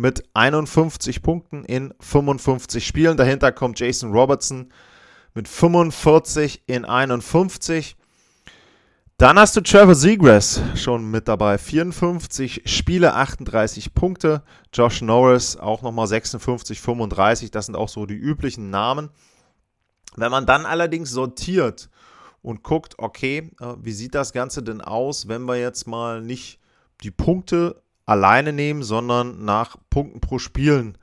mit 0.00 0.24
51 0.32 1.20
Punkten 1.20 1.62
in 1.64 1.92
55 2.00 2.86
Spielen. 2.86 3.18
Dahinter 3.18 3.52
kommt 3.52 3.78
Jason 3.78 4.12
Robertson 4.12 4.72
mit 5.34 5.46
45 5.46 6.62
in 6.66 6.86
51. 6.86 7.96
Dann 9.18 9.38
hast 9.38 9.54
du 9.56 9.60
Trevor 9.60 9.94
Seagrass 9.94 10.62
schon 10.74 11.10
mit 11.10 11.28
dabei. 11.28 11.58
54 11.58 12.62
Spiele, 12.64 13.14
38 13.14 13.92
Punkte. 13.92 14.42
Josh 14.72 15.02
Norris 15.02 15.58
auch 15.58 15.82
nochmal 15.82 16.06
56, 16.06 16.80
35. 16.80 17.50
Das 17.50 17.66
sind 17.66 17.74
auch 17.74 17.90
so 17.90 18.06
die 18.06 18.14
üblichen 18.14 18.70
Namen. 18.70 19.10
Wenn 20.16 20.30
man 20.30 20.46
dann 20.46 20.64
allerdings 20.64 21.10
sortiert 21.10 21.90
und 22.40 22.62
guckt, 22.62 22.94
okay, 22.96 23.50
äh, 23.60 23.74
wie 23.82 23.92
sieht 23.92 24.14
das 24.14 24.32
Ganze 24.32 24.62
denn 24.62 24.80
aus, 24.80 25.28
wenn 25.28 25.44
wir 25.44 25.56
jetzt 25.56 25.86
mal 25.86 26.22
nicht 26.22 26.58
die 27.02 27.10
Punkte 27.10 27.82
alleine 28.10 28.52
nehmen, 28.52 28.82
sondern 28.82 29.44
nach 29.44 29.76
Punkten 29.88 30.20
pro 30.20 30.38
Spielen 30.38 30.98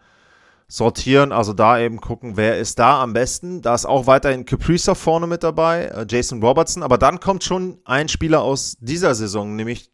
sortieren. 0.67 1.31
Also 1.31 1.53
da 1.53 1.79
eben 1.79 2.01
gucken, 2.01 2.35
wer 2.35 2.57
ist 2.59 2.79
da 2.79 3.01
am 3.01 3.13
besten. 3.13 3.61
Da 3.61 3.73
ist 3.73 3.85
auch 3.85 4.07
weiterhin 4.07 4.45
Kaprizov 4.45 4.97
vorne 4.97 5.25
mit 5.25 5.43
dabei, 5.43 5.85
äh, 5.85 6.05
Jason 6.07 6.43
Robertson. 6.43 6.83
Aber 6.83 6.97
dann 6.97 7.19
kommt 7.19 7.43
schon 7.43 7.79
ein 7.85 8.09
Spieler 8.09 8.41
aus 8.41 8.75
dieser 8.81 9.15
Saison, 9.15 9.55
nämlich 9.55 9.89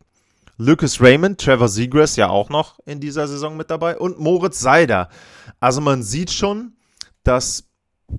Lucas 0.58 1.00
Raymond, 1.02 1.40
Trevor 1.40 1.68
Seagrass 1.68 2.16
ja 2.16 2.30
auch 2.30 2.50
noch 2.50 2.80
in 2.86 3.00
dieser 3.00 3.28
Saison 3.28 3.58
mit 3.58 3.70
dabei 3.70 3.98
und 3.98 4.20
Moritz 4.20 4.60
Seider. 4.60 5.10
Also 5.60 5.82
man 5.82 6.04
sieht 6.04 6.32
schon, 6.32 6.74
dass 7.24 7.66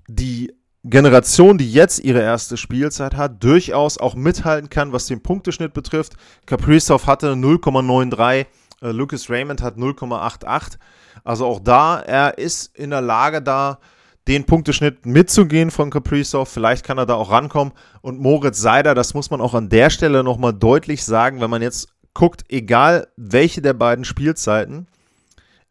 die 0.09 0.53
Generation, 0.87 1.57
die 1.57 1.73
jetzt 1.73 2.01
ihre 2.01 2.21
erste 2.21 2.59
Spielzeit 2.59 3.17
hat, 3.17 3.43
durchaus 3.43 3.97
auch 3.97 4.15
mithalten 4.15 4.69
kann, 4.69 4.93
was 4.93 5.07
den 5.07 5.23
Punkteschnitt 5.23 5.73
betrifft. 5.73 6.15
Kaprizov 6.45 7.07
hatte 7.07 7.33
0,93, 7.33 8.47
äh, 8.81 8.90
Lucas 8.90 9.31
Raymond 9.31 9.62
hat 9.62 9.76
0,88. 9.76 10.78
Also 11.23 11.47
auch 11.47 11.61
da, 11.61 12.00
er 12.00 12.38
ist 12.38 12.76
in 12.76 12.90
der 12.90 13.00
Lage, 13.00 13.43
da 13.43 13.78
den 14.26 14.45
Punkteschnitt 14.45 15.04
mitzugehen 15.04 15.71
von 15.71 15.90
Kaprizov. 15.90 16.49
Vielleicht 16.49 16.85
kann 16.85 16.99
er 16.99 17.07
da 17.07 17.14
auch 17.14 17.31
rankommen. 17.31 17.75
Und 18.00 18.21
Moritz 18.21 18.59
Seider, 18.59 18.95
das 18.95 19.14
muss 19.14 19.31
man 19.31 19.40
auch 19.40 19.54
an 19.54 19.69
der 19.69 19.90
Stelle 19.90 20.25
nochmal 20.25 20.54
deutlich 20.54 21.04
sagen, 21.04 21.40
wenn 21.40 21.50
man 21.50 21.62
jetzt 21.62 21.88
guckt, 22.14 22.45
egal 22.49 23.09
welche 23.16 23.61
der 23.61 23.75
beiden 23.75 24.04
Spielzeiten, 24.04 24.87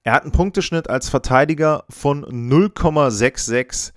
er 0.04 0.14
hat 0.14 0.24
einen 0.24 0.34
Punkteschnitt 0.34 0.90
als 0.90 1.10
Verteidiger 1.10 1.86
von 1.90 2.26
0,66. 2.26 3.94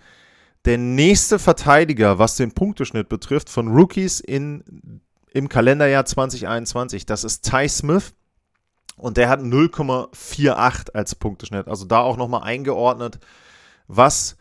Der 0.65 0.79
nächste 0.79 1.39
Verteidiger, 1.39 2.19
was 2.19 2.37
den 2.37 2.53
Punkteschnitt 2.53 3.09
betrifft, 3.09 3.51
von 3.51 3.69
Rookies 3.69 4.21
in, 4.21 5.01
im 5.33 5.49
Kalenderjahr 5.49 6.05
2021, 6.05 7.07
das 7.07 7.25
ist 7.25 7.49
Ty 7.49 7.69
Smith. 7.69 8.15
Und 8.97 9.17
der 9.19 9.29
hat 9.29 9.41
0,48 9.41 10.93
als 10.95 11.15
Punkteschnitt. 11.15 11.69
Also 11.69 11.85
da 11.85 12.01
auch 12.01 12.17
nochmal 12.17 12.43
eingeordnet, 12.43 13.19
was 13.89 14.37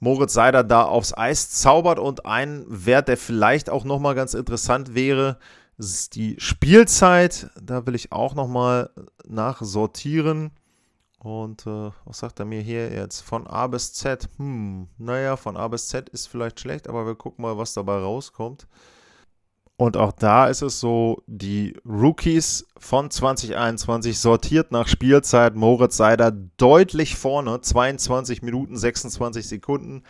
Moritz 0.00 0.32
Seider 0.32 0.64
da 0.64 0.82
aufs 0.82 1.16
Eis 1.16 1.50
zaubert. 1.50 1.98
Und 1.98 2.26
ein 2.26 2.64
Wert, 2.68 3.08
der 3.08 3.16
vielleicht 3.16 3.70
auch 3.70 3.84
nochmal 3.84 4.14
ganz 4.14 4.34
interessant 4.34 4.94
wäre, 4.94 5.38
ist 5.78 6.16
die 6.16 6.36
Spielzeit. 6.38 7.50
Da 7.60 7.86
will 7.86 7.94
ich 7.94 8.10
auch 8.10 8.34
nochmal 8.34 8.90
nachsortieren. 9.26 10.50
Und 11.22 11.66
äh, 11.66 11.90
was 12.06 12.18
sagt 12.18 12.40
er 12.40 12.46
mir 12.46 12.62
hier 12.62 12.90
jetzt? 12.92 13.20
Von 13.20 13.46
A 13.46 13.66
bis 13.66 13.92
Z. 13.92 14.28
Hm, 14.38 14.88
naja, 14.96 15.36
von 15.36 15.56
A 15.56 15.68
bis 15.68 15.88
Z 15.88 16.08
ist 16.08 16.26
vielleicht 16.26 16.58
schlecht, 16.60 16.88
aber 16.88 17.06
wir 17.06 17.14
gucken 17.14 17.42
mal, 17.42 17.58
was 17.58 17.74
dabei 17.74 17.98
rauskommt. 17.98 18.66
Und 19.80 19.96
auch 19.96 20.12
da 20.12 20.48
ist 20.48 20.60
es 20.60 20.78
so, 20.78 21.22
die 21.26 21.74
Rookies 21.88 22.66
von 22.76 23.10
2021 23.10 24.18
sortiert 24.18 24.72
nach 24.72 24.86
Spielzeit. 24.86 25.56
Moritz 25.56 25.96
Seider 25.96 26.32
deutlich 26.58 27.16
vorne, 27.16 27.62
22 27.62 28.42
Minuten 28.42 28.76
26 28.76 29.48
Sekunden. 29.48 30.02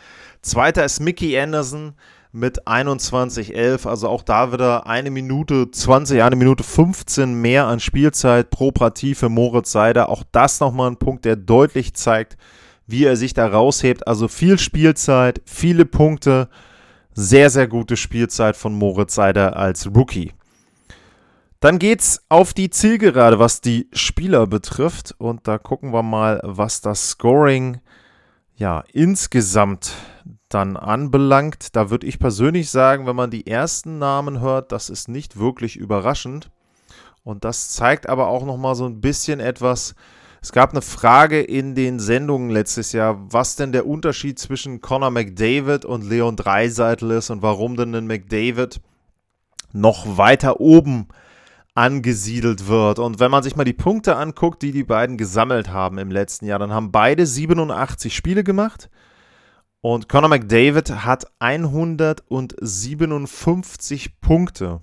Zweiter 0.43 0.85
ist 0.85 0.99
Mickey 0.99 1.39
Anderson 1.39 1.93
mit 2.33 2.67
21,11. 2.67 3.87
Also 3.87 4.09
auch 4.09 4.25
da 4.25 4.53
wieder 4.53 4.89
eine 4.89 5.13
Minute 5.13 5.71
20, 5.71 6.21
eine 6.21 6.35
Minute 6.35 6.65
15 6.65 7.41
mehr 7.41 7.67
an 7.67 7.79
Spielzeit 7.79 8.51
pro 8.51 8.73
Partie 8.73 9.15
für 9.15 9.29
Moritz 9.29 9.71
Seider. 9.71 10.09
Auch 10.09 10.25
das 10.33 10.59
nochmal 10.59 10.91
ein 10.91 10.97
Punkt, 10.97 11.25
der 11.25 11.37
deutlich 11.37 11.95
zeigt, 11.95 12.37
wie 12.89 13.05
er 13.05 13.15
sich 13.15 13.35
da 13.35 13.47
raushebt. 13.47 14.09
Also 14.09 14.27
viel 14.27 14.59
Spielzeit, 14.59 15.41
viele 15.45 15.85
Punkte. 15.85 16.49
Sehr, 17.23 17.51
sehr 17.51 17.69
gute 17.69 17.99
Spielzeit 17.99 18.57
von 18.57 18.75
Moritz 18.75 19.15
Seider 19.15 19.55
als 19.55 19.95
Rookie. 19.95 20.33
Dann 21.61 21.79
geht's 21.79 22.25
auf 22.31 22.55
die 22.55 22.71
Zielgerade, 22.71 23.39
was 23.39 23.61
die 23.61 23.91
Spieler 23.93 24.47
betrifft. 24.47 25.15
Und 25.19 25.47
da 25.47 25.59
gucken 25.59 25.93
wir 25.93 26.03
mal, 26.03 26.41
was 26.43 26.81
das 26.81 27.11
Scoring 27.11 27.83
ja 28.57 28.85
insgesamt 28.95 29.93
dann 30.49 30.79
anbelangt, 30.79 31.77
da 31.77 31.91
würde 31.91 32.07
ich 32.07 32.19
persönlich 32.19 32.71
sagen, 32.71 33.07
wenn 33.07 33.17
man 33.17 33.31
die 33.31 33.47
ersten 33.47 33.99
Namen 33.99 34.41
hört, 34.41 34.73
das 34.73 34.89
ist 34.89 35.09
nicht 35.09 35.39
wirklich 35.39 35.77
überraschend. 35.77 36.51
Und 37.23 37.45
das 37.45 37.69
zeigt 37.69 38.09
aber 38.09 38.29
auch 38.29 38.47
nochmal 38.47 38.77
so 38.77 38.87
ein 38.87 39.03
bisschen 39.03 39.41
etwas, 39.41 39.95
Es 40.43 40.53
gab 40.53 40.71
eine 40.71 40.81
Frage 40.81 41.43
in 41.43 41.75
den 41.75 42.01
Sendungen 42.01 42.49
letztes 42.49 42.93
Jahr, 42.93 43.21
was 43.31 43.57
denn 43.57 43.73
der 43.73 43.87
Unterschied 43.87 44.39
zwischen 44.39 44.81
Conor 44.81 45.11
McDavid 45.11 45.85
und 45.85 46.09
Leon 46.09 46.37
Dreiseitel 46.37 47.11
ist 47.11 47.29
und 47.29 47.43
warum 47.43 47.77
denn 47.77 47.95
ein 47.95 48.07
McDavid 48.07 48.81
noch 49.73 50.17
weiter 50.17 50.61
oben 50.61 51.09
angesiedelt 51.75 52.69
wird. 52.69 52.99
Und 52.99 53.21
wenn 53.21 53.31
man 53.31 53.43
sich 53.43 53.55
mal 53.55 53.65
die 53.65 53.75
Punkte 53.75 54.17
anguckt, 54.17 54.63
die 54.63 54.73
die 54.73 54.85
beiden 54.85 55.19
gesammelt 55.19 55.69
haben 55.71 55.99
im 55.99 56.11
letzten 56.11 56.47
Jahr, 56.47 56.59
dann 56.59 56.73
haben 56.73 56.91
beide 56.91 57.27
87 57.27 58.17
Spiele 58.17 58.43
gemacht. 58.43 58.89
Und 59.83 60.09
Conor 60.09 60.31
McDavid 60.31 61.05
hat 61.05 61.27
157 61.39 64.21
Punkte. 64.21 64.81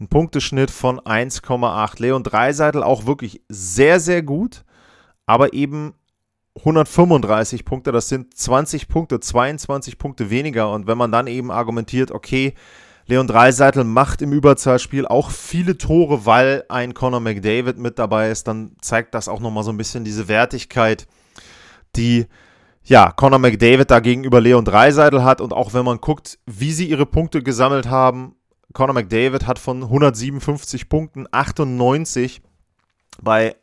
Ein 0.00 0.08
Punkteschnitt 0.08 0.70
von 0.70 0.98
1,8. 0.98 2.00
Leon 2.00 2.22
Dreiseitel 2.22 2.82
auch 2.82 3.04
wirklich 3.04 3.42
sehr, 3.50 4.00
sehr 4.00 4.22
gut, 4.22 4.64
aber 5.26 5.52
eben 5.52 5.92
135 6.56 7.66
Punkte, 7.66 7.92
das 7.92 8.08
sind 8.08 8.34
20 8.34 8.88
Punkte, 8.88 9.20
22 9.20 9.98
Punkte 9.98 10.30
weniger. 10.30 10.72
Und 10.72 10.86
wenn 10.86 10.96
man 10.96 11.12
dann 11.12 11.26
eben 11.26 11.50
argumentiert, 11.50 12.12
okay, 12.12 12.54
Leon 13.06 13.26
Dreiseitel 13.26 13.84
macht 13.84 14.22
im 14.22 14.32
Überzahlspiel 14.32 15.06
auch 15.06 15.30
viele 15.30 15.76
Tore, 15.76 16.24
weil 16.24 16.64
ein 16.70 16.94
Conor 16.94 17.20
McDavid 17.20 17.76
mit 17.76 17.98
dabei 17.98 18.30
ist, 18.30 18.48
dann 18.48 18.76
zeigt 18.80 19.14
das 19.14 19.28
auch 19.28 19.40
nochmal 19.40 19.64
so 19.64 19.70
ein 19.70 19.76
bisschen 19.76 20.04
diese 20.04 20.28
Wertigkeit, 20.28 21.08
die 21.96 22.26
ja, 22.84 23.12
Conor 23.12 23.38
McDavid 23.38 23.90
da 23.90 24.00
gegenüber 24.00 24.40
Leon 24.40 24.64
Dreiseitel 24.64 25.24
hat. 25.24 25.42
Und 25.42 25.52
auch 25.52 25.74
wenn 25.74 25.84
man 25.84 26.00
guckt, 26.00 26.38
wie 26.46 26.72
sie 26.72 26.88
ihre 26.88 27.04
Punkte 27.04 27.42
gesammelt 27.42 27.90
haben, 27.90 28.36
Conor 28.72 28.94
McDavid 28.94 29.46
hat 29.46 29.58
von 29.58 29.82
157 29.82 30.88
Punkten 30.88 31.26
98 31.30 32.42
bei 33.20 33.56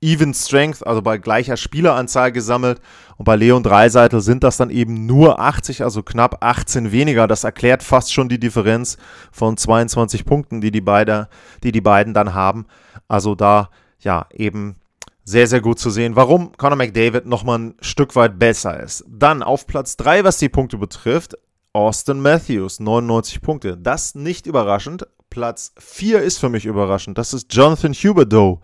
Even 0.00 0.32
Strength, 0.32 0.86
also 0.86 1.02
bei 1.02 1.18
gleicher 1.18 1.56
Spieleranzahl 1.56 2.30
gesammelt. 2.30 2.80
Und 3.16 3.24
bei 3.24 3.34
Leon 3.34 3.64
Dreiseitel 3.64 4.20
sind 4.20 4.44
das 4.44 4.56
dann 4.56 4.70
eben 4.70 5.06
nur 5.06 5.40
80, 5.40 5.82
also 5.82 6.02
knapp 6.02 6.44
18 6.44 6.92
weniger. 6.92 7.26
Das 7.26 7.44
erklärt 7.44 7.82
fast 7.82 8.12
schon 8.12 8.28
die 8.28 8.38
Differenz 8.38 8.96
von 9.32 9.56
22 9.56 10.24
Punkten, 10.24 10.60
die 10.60 10.70
die, 10.70 10.80
beide, 10.80 11.28
die, 11.64 11.72
die 11.72 11.80
beiden 11.80 12.14
dann 12.14 12.34
haben. 12.34 12.66
Also 13.08 13.34
da 13.34 13.70
ja 13.98 14.26
eben 14.32 14.76
sehr, 15.24 15.48
sehr 15.48 15.60
gut 15.60 15.78
zu 15.78 15.90
sehen, 15.90 16.16
warum 16.16 16.56
Conor 16.56 16.76
McDavid 16.76 17.26
nochmal 17.26 17.58
ein 17.58 17.74
Stück 17.80 18.14
weit 18.14 18.38
besser 18.38 18.80
ist. 18.80 19.04
Dann 19.08 19.42
auf 19.42 19.66
Platz 19.66 19.96
3, 19.96 20.24
was 20.24 20.38
die 20.38 20.48
Punkte 20.48 20.78
betrifft, 20.78 21.36
Austin 21.72 22.20
Matthews, 22.20 22.80
99 22.80 23.40
Punkte. 23.40 23.76
Das 23.76 24.14
nicht 24.14 24.46
überraschend. 24.46 25.06
Platz 25.30 25.72
4 25.78 26.22
ist 26.22 26.38
für 26.38 26.48
mich 26.48 26.64
überraschend. 26.64 27.18
Das 27.18 27.32
ist 27.32 27.54
Jonathan 27.54 27.92
Huberdeau 27.92 28.60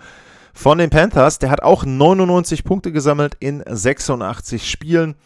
von 0.52 0.78
den 0.78 0.90
Panthers. 0.90 1.38
Der 1.38 1.50
hat 1.50 1.62
auch 1.62 1.84
99 1.84 2.64
Punkte 2.64 2.92
gesammelt 2.92 3.36
in 3.40 3.62
86 3.66 4.70
Spielen. 4.70 5.16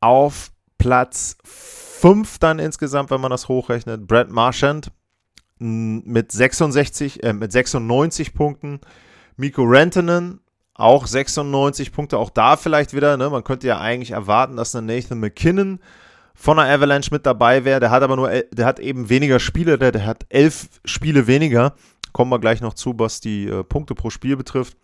Auf 0.00 0.52
Platz 0.78 1.36
5 1.44 2.38
dann 2.38 2.58
insgesamt, 2.58 3.10
wenn 3.10 3.20
man 3.20 3.30
das 3.30 3.48
hochrechnet, 3.48 4.06
Brad 4.06 4.30
Marchand 4.30 4.90
mit 5.58 6.32
66, 6.32 7.22
äh, 7.22 7.32
mit 7.32 7.52
96 7.52 8.34
Punkten. 8.34 8.80
Miko 9.36 9.62
Rantanen 9.64 10.40
auch 10.74 11.06
96 11.06 11.92
Punkte. 11.92 12.18
Auch 12.18 12.30
da 12.30 12.56
vielleicht 12.56 12.94
wieder, 12.94 13.16
ne? 13.16 13.30
man 13.30 13.44
könnte 13.44 13.68
ja 13.68 13.78
eigentlich 13.78 14.10
erwarten, 14.10 14.56
dass 14.56 14.74
ein 14.74 14.86
Nathan 14.86 15.20
McKinnon 15.20 15.78
von 16.34 16.56
der 16.56 16.66
Avalanche 16.66 17.10
mit 17.12 17.26
dabei 17.26 17.64
wäre. 17.64 17.80
Der 17.80 17.90
hat 17.90 18.02
aber 18.02 18.16
nur, 18.16 18.30
der 18.30 18.66
hat 18.66 18.80
eben 18.80 19.08
weniger 19.08 19.38
Spiele, 19.38 19.78
der, 19.78 19.92
der 19.92 20.06
hat 20.06 20.26
elf 20.28 20.68
Spiele 20.84 21.26
weniger. 21.26 21.74
Kommen 22.12 22.30
wir 22.30 22.40
gleich 22.40 22.60
noch 22.60 22.74
zu, 22.74 22.94
was 22.98 23.20
die 23.20 23.46
äh, 23.46 23.64
Punkte 23.64 23.94
pro 23.94 24.10
Spiel 24.10 24.36
betrifft. 24.36 24.76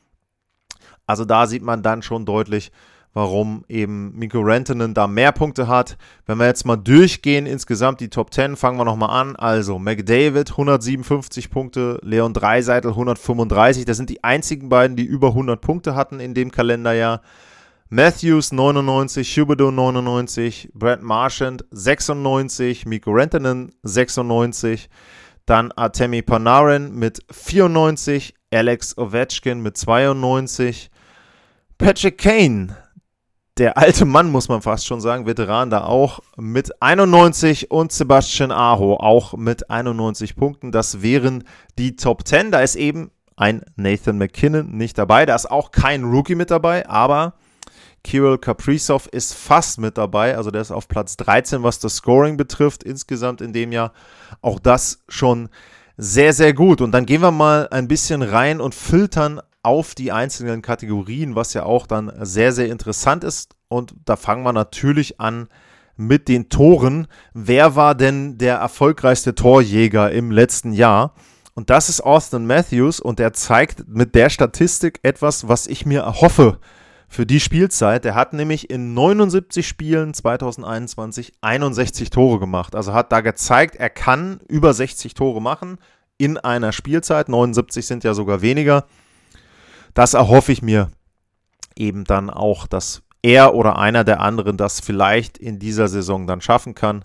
Also 1.07 1.25
da 1.25 1.47
sieht 1.47 1.63
man 1.63 1.83
dann 1.83 2.03
schon 2.03 2.27
deutlich, 2.27 2.71
warum 3.15 3.65
eben 3.69 4.17
Miko 4.17 4.41
Rantanen 4.41 4.95
da 4.95 5.07
mehr 5.07 5.33
Punkte 5.33 5.67
hat. 5.67 5.97
Wenn 6.27 6.39
wir 6.39 6.47
jetzt 6.47 6.67
mal 6.67 6.77
durchgehen, 6.77 7.47
insgesamt 7.47 8.01
die 8.01 8.11
Top 8.11 8.33
10, 8.33 8.57
fangen 8.57 8.79
wir 8.79 8.85
nochmal 8.85 9.11
an. 9.11 9.35
Also 9.35 9.79
McDavid 9.79 10.51
157 10.51 11.51
Punkte, 11.51 11.99
Leon 12.03 12.35
Dreiseitel 12.35 12.91
135. 12.91 13.87
Das 13.87 13.97
sind 13.97 14.11
die 14.11 14.23
einzigen 14.23 14.69
beiden, 14.69 14.97
die 14.97 15.05
über 15.05 15.29
100 15.29 15.61
Punkte 15.61 15.95
hatten 15.95 16.21
in 16.21 16.35
dem 16.35 16.51
Kalenderjahr. 16.51 17.23
Matthews 17.91 18.53
99, 18.53 19.39
Huberdeau 19.39 19.71
99, 19.71 20.71
Brad 20.75 21.03
Marchand 21.03 21.65
96, 21.71 22.85
Miko 22.85 23.13
Rantanen 23.13 23.75
96, 23.83 24.91
dann 25.47 25.73
Artemi 25.73 26.21
Panarin 26.21 26.95
mit 26.95 27.21
94, 27.33 28.35
Alex 28.53 28.99
Ovechkin 28.99 29.63
mit 29.63 29.79
92, 29.79 30.91
Patrick 31.79 32.19
Kane, 32.19 32.77
der 33.57 33.79
alte 33.79 34.05
Mann 34.05 34.31
muss 34.31 34.51
man 34.51 34.61
fast 34.61 34.87
schon 34.87 35.01
sagen, 35.01 35.25
Veteran 35.25 35.71
da 35.71 35.85
auch 35.85 36.21
mit 36.37 36.83
91 36.83 37.71
und 37.71 37.91
Sebastian 37.91 38.53
Aho 38.53 38.97
auch 38.97 39.33
mit 39.35 39.71
91 39.71 40.37
Punkten. 40.37 40.73
Das 40.73 41.01
wären 41.01 41.43
die 41.79 41.97
Top 41.97 42.29
10. 42.29 42.53
Da 42.53 42.61
ist 42.61 42.77
eben 42.77 43.11
ein 43.35 43.63
Nathan 43.77 44.19
McKinnon 44.19 44.77
nicht 44.77 44.97
dabei. 44.99 45.27
Da 45.27 45.35
ist 45.35 45.51
auch 45.51 45.73
kein 45.73 46.05
Rookie 46.05 46.37
mit 46.37 46.53
dabei, 46.53 46.89
aber 46.89 47.35
Kirill 48.09 48.39
Kaprizov 48.39 49.07
ist 49.13 49.35
fast 49.35 49.79
mit 49.79 49.99
dabei, 49.99 50.35
also 50.35 50.51
der 50.51 50.63
ist 50.63 50.71
auf 50.71 50.89
Platz 50.89 51.19
13, 51.19 51.63
was 51.63 51.79
das 51.79 51.97
Scoring 51.97 52.39
betrifft, 52.39 52.83
insgesamt 52.83 53.43
in 53.43 53.53
dem 53.53 53.71
Jahr. 53.71 53.93
Auch 54.41 54.59
das 54.59 55.05
schon 55.11 55.51
sehr, 55.99 56.33
sehr 56.33 56.55
gut. 56.55 56.81
Und 56.81 56.93
dann 56.93 57.05
gehen 57.05 57.21
wir 57.21 57.33
mal 57.33 57.69
ein 57.71 57.87
bisschen 57.87 58.23
rein 58.23 58.63
und 58.63 58.75
filtern 58.75 59.43
auf 59.63 59.95
die 59.95 60.11
einzelnen 60.11 60.63
Kategorien, 60.63 61.35
was 61.35 61.53
ja 61.53 61.65
auch 61.65 61.87
dann 61.87 62.11
sehr, 62.23 62.53
sehr 62.53 62.69
interessant 62.69 63.25
ist. 63.25 63.57
Und 63.69 63.95
da 64.07 64.17
fangen 64.17 64.43
wir 64.43 64.55
natürlich 64.55 65.21
an 65.21 65.49
mit 65.99 66.29
den 66.29 66.49
Toren. 66.49 67.09
Wer 67.35 67.77
war 67.77 67.95
denn 67.95 68.39
der 68.39 68.57
erfolgreichste 68.57 69.35
Torjäger 69.35 70.11
im 70.13 70.31
letzten 70.31 70.73
Jahr? 70.73 71.13
Und 71.53 71.69
das 71.69 71.91
ist 71.91 72.01
Austin 72.01 72.47
Matthews 72.47 73.01
und 73.01 73.21
er 73.21 73.35
zeigt 73.35 73.87
mit 73.87 74.15
der 74.15 74.31
Statistik 74.31 74.99
etwas, 75.03 75.47
was 75.47 75.67
ich 75.67 75.85
mir 75.85 76.01
erhoffe 76.01 76.59
für 77.09 77.27
die 77.27 77.41
Spielzeit. 77.41 78.05
Der 78.05 78.15
hat 78.15 78.35
nämlich 78.35 78.71
in 78.71 78.95
79 78.95 79.67
Spielen 79.67 80.15
2021 80.15 81.33
61 81.41 82.11
Tore 82.11 82.39
gemacht. 82.39 82.77
Also 82.77 82.93
hat 82.93 83.11
da 83.11 83.23
gezeigt, 83.23 83.77
er 83.77 83.91
kann 83.91 84.41
über 84.49 84.75
60 84.75 85.15
Tore 85.15 85.41
machen 85.41 85.79
in 86.19 86.37
einer 86.37 86.73
Spielzeit. 86.73 87.29
79 87.29 87.87
sind 87.87 88.05
ja 88.05 88.15
sogar 88.15 88.43
weniger. 88.43 88.85
Das 89.95 90.15
erhoffe 90.15 90.53
ich 90.53 90.63
mir 90.63 90.91
eben 91.75 92.05
dann 92.05 92.29
auch, 92.29 92.67
dass 92.67 93.03
er 93.23 93.55
oder 93.55 93.79
einer 93.79 94.05
der 94.05 94.21
anderen 94.21 94.57
das 94.57 94.81
vielleicht 94.81 95.39
in 95.39 95.59
dieser 95.59 95.89
Saison 95.89 96.27
dann 96.27 96.41
schaffen 96.41 96.75
kann. 96.75 97.05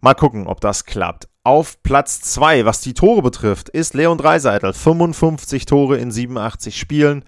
Mal 0.00 0.14
gucken, 0.14 0.46
ob 0.46 0.60
das 0.60 0.84
klappt. 0.84 1.28
Auf 1.44 1.82
Platz 1.82 2.20
2, 2.20 2.64
was 2.64 2.80
die 2.80 2.94
Tore 2.94 3.22
betrifft, 3.22 3.68
ist 3.68 3.94
Leon 3.94 4.18
Dreiseitel. 4.18 4.72
55 4.72 5.66
Tore 5.66 5.96
in 5.96 6.10
87 6.10 6.78
Spielen 6.78 7.24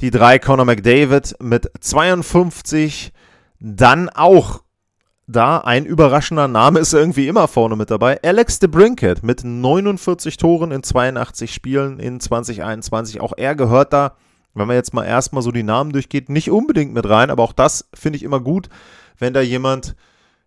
die 0.00 0.10
drei 0.10 0.38
Conor 0.38 0.64
McDavid 0.64 1.36
mit 1.40 1.70
52. 1.80 3.12
Dann 3.58 4.08
auch 4.08 4.62
da 5.26 5.58
ein 5.58 5.84
überraschender 5.84 6.48
Name 6.48 6.80
ist 6.80 6.92
irgendwie 6.92 7.28
immer 7.28 7.46
vorne 7.46 7.76
mit 7.76 7.90
dabei. 7.90 8.18
Alex 8.22 8.58
de 8.58 8.68
Brinket 8.68 9.22
mit 9.22 9.44
49 9.44 10.36
Toren 10.38 10.72
in 10.72 10.82
82 10.82 11.52
Spielen 11.52 12.00
in 12.00 12.18
2021. 12.18 13.20
Auch 13.20 13.32
er 13.36 13.54
gehört 13.54 13.92
da, 13.92 14.16
wenn 14.54 14.66
man 14.66 14.76
jetzt 14.76 14.94
mal 14.94 15.04
erstmal 15.04 15.42
so 15.42 15.52
die 15.52 15.62
Namen 15.62 15.92
durchgeht, 15.92 16.30
nicht 16.30 16.50
unbedingt 16.50 16.92
mit 16.92 17.08
rein, 17.08 17.30
aber 17.30 17.44
auch 17.44 17.52
das 17.52 17.88
finde 17.94 18.16
ich 18.16 18.24
immer 18.24 18.40
gut, 18.40 18.68
wenn 19.18 19.32
da 19.32 19.40
jemand 19.40 19.94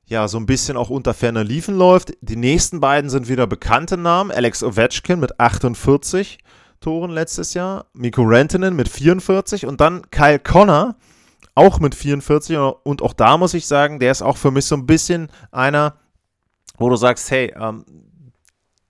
ja 0.06 0.28
so 0.28 0.38
ein 0.38 0.46
bisschen 0.46 0.76
auch 0.76 0.90
unter 0.90 1.14
ferner 1.14 1.46
Liefen 1.46 1.78
läuft. 1.78 2.14
Die 2.20 2.36
nächsten 2.36 2.82
beiden 2.82 3.10
sind 3.10 3.30
wieder 3.30 3.48
bekannte 3.48 3.96
Namen. 3.96 4.32
Alex 4.32 4.64
Ovechkin 4.64 5.20
mit 5.20 5.40
48 5.40 6.40
Toren 6.84 7.12
letztes 7.12 7.54
Jahr, 7.54 7.86
Mikko 7.94 8.24
Rantanen 8.26 8.76
mit 8.76 8.90
44 8.90 9.66
und 9.66 9.80
dann 9.80 10.10
Kyle 10.12 10.38
Connor 10.38 10.96
auch 11.56 11.80
mit 11.80 11.96
44 11.96 12.58
und 12.84 13.02
auch 13.02 13.14
da 13.14 13.38
muss 13.38 13.54
ich 13.54 13.68
sagen, 13.68 14.00
der 14.00 14.12
ist 14.12 14.22
auch 14.22 14.38
für 14.38 14.52
mich 14.52 14.66
so 14.66 14.76
ein 14.76 14.86
bisschen 14.86 15.30
einer, 15.52 15.96
wo 16.78 16.90
du 16.90 16.96
sagst, 16.98 17.32
hey, 17.32 17.54
ähm, 17.58 17.86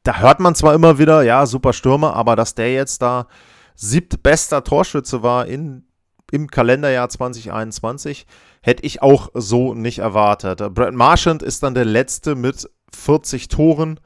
da 0.01 0.17
hört 0.17 0.39
man 0.39 0.55
zwar 0.55 0.73
immer 0.73 0.97
wieder, 0.97 1.21
ja, 1.21 1.45
super 1.45 1.71
Stürmer, 1.71 2.15
aber 2.15 2.35
dass 2.35 2.55
der 2.55 2.73
jetzt 2.73 3.01
da 3.01 3.27
siebtbester 3.75 4.63
Torschütze 4.63 5.23
war 5.23 5.45
in, 5.45 5.85
im 6.31 6.49
Kalenderjahr 6.49 7.09
2021, 7.09 8.25
hätte 8.61 8.83
ich 8.83 9.01
auch 9.01 9.29
so 9.33 9.75
nicht 9.75 9.99
erwartet. 9.99 10.73
Brad 10.73 10.93
Marchand 10.93 11.43
ist 11.43 11.63
dann 11.63 11.75
der 11.75 11.85
letzte 11.85 12.35
mit 12.35 12.69
40 12.91 13.49
Toren 13.49 13.99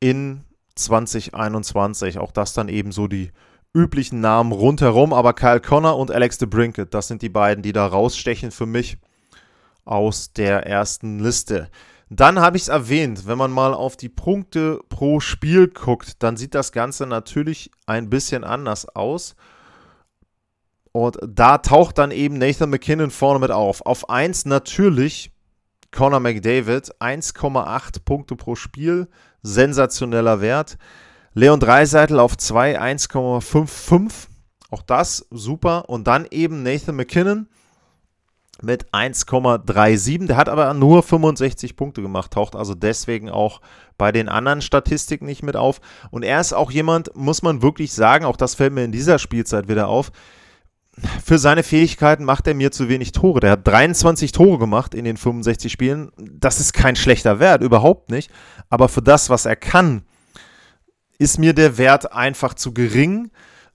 in 0.00 0.45
2021. 0.76 2.18
Auch 2.18 2.32
das 2.32 2.52
dann 2.52 2.68
eben 2.68 2.92
so 2.92 3.08
die 3.08 3.32
üblichen 3.74 4.20
Namen 4.20 4.52
rundherum. 4.52 5.12
Aber 5.12 5.32
Kyle 5.32 5.60
Connor 5.60 5.98
und 5.98 6.10
Alex 6.10 6.38
de 6.38 6.48
Brinket, 6.48 6.94
das 6.94 7.08
sind 7.08 7.22
die 7.22 7.28
beiden, 7.28 7.62
die 7.62 7.72
da 7.72 7.86
rausstechen 7.86 8.50
für 8.50 8.66
mich 8.66 8.98
aus 9.84 10.32
der 10.32 10.66
ersten 10.66 11.18
Liste. 11.18 11.68
Dann 12.08 12.38
habe 12.38 12.56
ich 12.56 12.64
es 12.64 12.68
erwähnt, 12.68 13.26
wenn 13.26 13.38
man 13.38 13.50
mal 13.50 13.74
auf 13.74 13.96
die 13.96 14.08
Punkte 14.08 14.80
pro 14.88 15.18
Spiel 15.18 15.68
guckt, 15.68 16.22
dann 16.22 16.36
sieht 16.36 16.54
das 16.54 16.70
Ganze 16.70 17.06
natürlich 17.06 17.70
ein 17.86 18.10
bisschen 18.10 18.44
anders 18.44 18.88
aus. 18.94 19.34
Und 20.92 21.18
da 21.26 21.58
taucht 21.58 21.98
dann 21.98 22.10
eben 22.10 22.38
Nathan 22.38 22.70
McKinnon 22.70 23.10
vorne 23.10 23.40
mit 23.40 23.50
auf. 23.50 23.84
Auf 23.84 24.08
1 24.08 24.46
natürlich 24.46 25.32
Conor 25.90 26.20
McDavid, 26.20 26.94
1,8 27.00 28.04
Punkte 28.04 28.36
pro 28.36 28.54
Spiel, 28.54 29.08
sensationeller 29.46 30.40
Wert. 30.40 30.76
Leon 31.34 31.60
Dreiseitel 31.60 32.18
auf 32.18 32.36
2, 32.36 32.80
1,55. 32.80 34.28
Auch 34.70 34.82
das 34.82 35.26
super. 35.30 35.88
Und 35.88 36.06
dann 36.06 36.26
eben 36.30 36.62
Nathan 36.62 36.96
McKinnon 36.96 37.48
mit 38.62 38.90
1,37. 38.92 40.26
Der 40.26 40.36
hat 40.36 40.48
aber 40.48 40.72
nur 40.74 41.02
65 41.02 41.76
Punkte 41.76 42.02
gemacht, 42.02 42.32
taucht 42.32 42.56
also 42.56 42.74
deswegen 42.74 43.30
auch 43.30 43.60
bei 43.98 44.12
den 44.12 44.28
anderen 44.28 44.62
Statistiken 44.62 45.26
nicht 45.26 45.42
mit 45.42 45.56
auf. 45.56 45.80
Und 46.10 46.22
er 46.22 46.40
ist 46.40 46.52
auch 46.52 46.70
jemand, 46.70 47.14
muss 47.14 47.42
man 47.42 47.62
wirklich 47.62 47.92
sagen, 47.92 48.24
auch 48.24 48.36
das 48.36 48.54
fällt 48.54 48.72
mir 48.72 48.84
in 48.84 48.92
dieser 48.92 49.18
Spielzeit 49.18 49.68
wieder 49.68 49.88
auf, 49.88 50.10
für 51.24 51.38
seine 51.38 51.62
Fähigkeiten 51.62 52.24
macht 52.24 52.46
er 52.46 52.54
mir 52.54 52.72
zu 52.72 52.88
wenig 52.88 53.12
Tore. 53.12 53.40
Der 53.40 53.50
hat 53.52 53.66
23 53.66 54.32
Tore 54.32 54.58
gemacht 54.58 54.94
in 54.94 55.04
den 55.04 55.16
65 55.16 55.70
Spielen. 55.70 56.10
Das 56.16 56.58
ist 56.58 56.72
kein 56.72 56.96
schlechter 56.96 57.38
Wert, 57.38 57.62
überhaupt 57.62 58.10
nicht. 58.10 58.30
Aber 58.70 58.88
für 58.88 59.02
das, 59.02 59.28
was 59.28 59.44
er 59.44 59.56
kann, 59.56 60.02
ist 61.18 61.38
mir 61.38 61.52
der 61.52 61.76
Wert 61.76 62.12
einfach 62.12 62.54
zu 62.54 62.72
gering. 62.72 63.30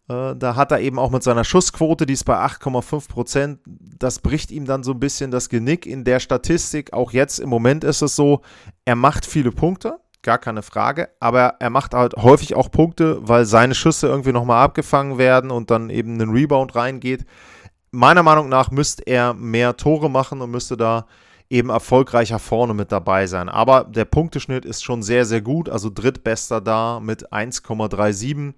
Äh, 0.10 0.36
da 0.36 0.56
hat 0.56 0.72
er 0.72 0.80
eben 0.80 0.98
auch 0.98 1.12
mit 1.12 1.24
seiner 1.24 1.44
Schussquote, 1.44 2.06
die 2.06 2.14
ist 2.14 2.26
bei 2.26 2.38
8,5 2.38 3.08
Prozent, 3.08 3.60
das 3.66 4.20
bricht 4.20 4.52
ihm 4.52 4.66
dann 4.66 4.84
so 4.84 4.92
ein 4.92 5.00
bisschen 5.00 5.32
das 5.32 5.50
Genick 5.50 5.86
in 5.86 6.04
der 6.04 6.20
Statistik. 6.20 6.94
Auch 6.94 7.12
jetzt 7.12 7.40
im 7.40 7.50
Moment 7.50 7.84
ist 7.84 8.02
es 8.02 8.16
so, 8.16 8.42
er 8.86 8.96
macht 8.96 9.26
viele 9.26 9.52
Punkte, 9.52 10.00
gar 10.24 10.38
keine 10.38 10.62
Frage. 10.62 11.10
Aber 11.20 11.56
er 11.60 11.70
macht 11.70 11.94
halt 11.94 12.16
häufig 12.16 12.56
auch 12.56 12.72
Punkte, 12.72 13.18
weil 13.22 13.46
seine 13.46 13.76
Schüsse 13.76 14.08
irgendwie 14.08 14.32
nochmal 14.32 14.64
abgefangen 14.64 15.18
werden 15.18 15.52
und 15.52 15.72
dann 15.72 15.90
eben 15.90 16.20
ein 16.20 16.30
Rebound 16.30 16.76
reingeht. 16.76 17.26
Meiner 17.92 18.24
Meinung 18.24 18.50
nach 18.50 18.72
müsste 18.72 19.04
er 19.06 19.34
mehr 19.34 19.78
Tore 19.78 20.10
machen 20.10 20.42
und 20.42 20.52
müsste 20.52 20.78
da 20.78 21.06
eben 21.50 21.70
erfolgreicher 21.70 22.40
vorne 22.40 22.74
mit 22.74 22.92
dabei 22.92 23.28
sein. 23.28 23.50
Aber 23.50 23.84
der 23.84 24.06
Punkteschnitt 24.06 24.64
ist 24.64 24.84
schon 24.84 25.04
sehr, 25.04 25.26
sehr 25.26 25.42
gut. 25.42 25.68
Also 25.68 25.90
drittbester 25.94 26.62
da 26.62 27.00
mit 27.02 27.32
1,37. 27.34 28.54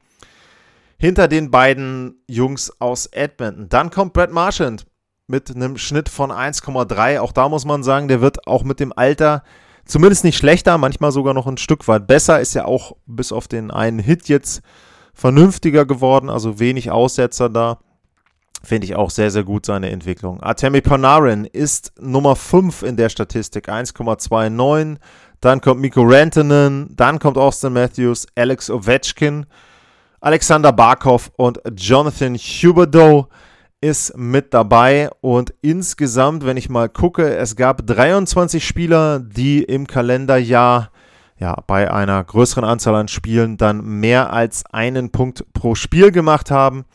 Hinter 0.99 1.27
den 1.27 1.49
beiden 1.49 2.23
Jungs 2.27 2.71
aus 2.79 3.07
Edmonton. 3.07 3.67
Dann 3.67 3.89
kommt 3.89 4.13
Brad 4.13 4.31
Marchand 4.31 4.85
mit 5.27 5.53
einem 5.53 5.77
Schnitt 5.77 6.07
von 6.07 6.31
1,3. 6.31 7.19
Auch 7.19 7.31
da 7.31 7.49
muss 7.49 7.65
man 7.65 7.81
sagen, 7.81 8.07
der 8.07 8.21
wird 8.21 8.47
auch 8.47 8.63
mit 8.63 8.79
dem 8.79 8.93
Alter 8.95 9.43
zumindest 9.85 10.23
nicht 10.23 10.37
schlechter, 10.37 10.77
manchmal 10.77 11.11
sogar 11.11 11.33
noch 11.33 11.47
ein 11.47 11.57
Stück 11.57 11.87
weit 11.87 12.07
besser. 12.07 12.39
Ist 12.39 12.53
ja 12.53 12.65
auch 12.65 12.95
bis 13.05 13.31
auf 13.31 13.47
den 13.47 13.71
einen 13.71 13.99
Hit 13.99 14.27
jetzt 14.29 14.61
vernünftiger 15.13 15.85
geworden, 15.85 16.29
also 16.29 16.59
wenig 16.59 16.91
Aussetzer 16.91 17.49
da. 17.49 17.79
Finde 18.63 18.85
ich 18.85 18.95
auch 18.95 19.09
sehr, 19.09 19.29
sehr 19.29 19.43
gut 19.43 19.65
seine 19.65 19.89
Entwicklung. 19.89 20.41
Artemi 20.41 20.79
Panarin 20.79 21.43
ist 21.43 21.91
Nummer 21.99 22.35
5 22.37 22.83
in 22.83 22.95
der 22.95 23.09
Statistik, 23.09 23.67
1,29. 23.67 24.97
Dann 25.41 25.59
kommt 25.59 25.81
Miko 25.81 26.01
Rantanen, 26.03 26.87
dann 26.95 27.19
kommt 27.19 27.37
Austin 27.37 27.73
Matthews, 27.73 28.25
Alex 28.35 28.69
Ovechkin, 28.69 29.45
Alexander 30.21 30.71
Barkov 30.71 31.31
und 31.35 31.59
Jonathan 31.75 32.35
Huberdeau 32.35 33.27
ist 33.83 34.17
mit 34.17 34.53
dabei 34.53 35.09
und 35.19 35.53
insgesamt, 35.61 36.45
wenn 36.45 36.55
ich 36.55 36.69
mal 36.69 36.87
gucke, 36.87 37.35
es 37.35 37.57
gab 37.57 37.85
23 37.85 38.65
Spieler, 38.65 39.19
die 39.19 39.61
im 39.61 39.87
Kalenderjahr 39.87 40.89
ja, 41.37 41.57
bei 41.67 41.91
einer 41.91 42.23
größeren 42.23 42.63
Anzahl 42.63 42.95
an 42.95 43.09
Spielen 43.09 43.57
dann 43.57 43.83
mehr 43.83 44.31
als 44.31 44.65
einen 44.67 45.09
Punkt 45.09 45.45
pro 45.51 45.75
Spiel 45.75 46.11
gemacht 46.11 46.49
haben. 46.49 46.85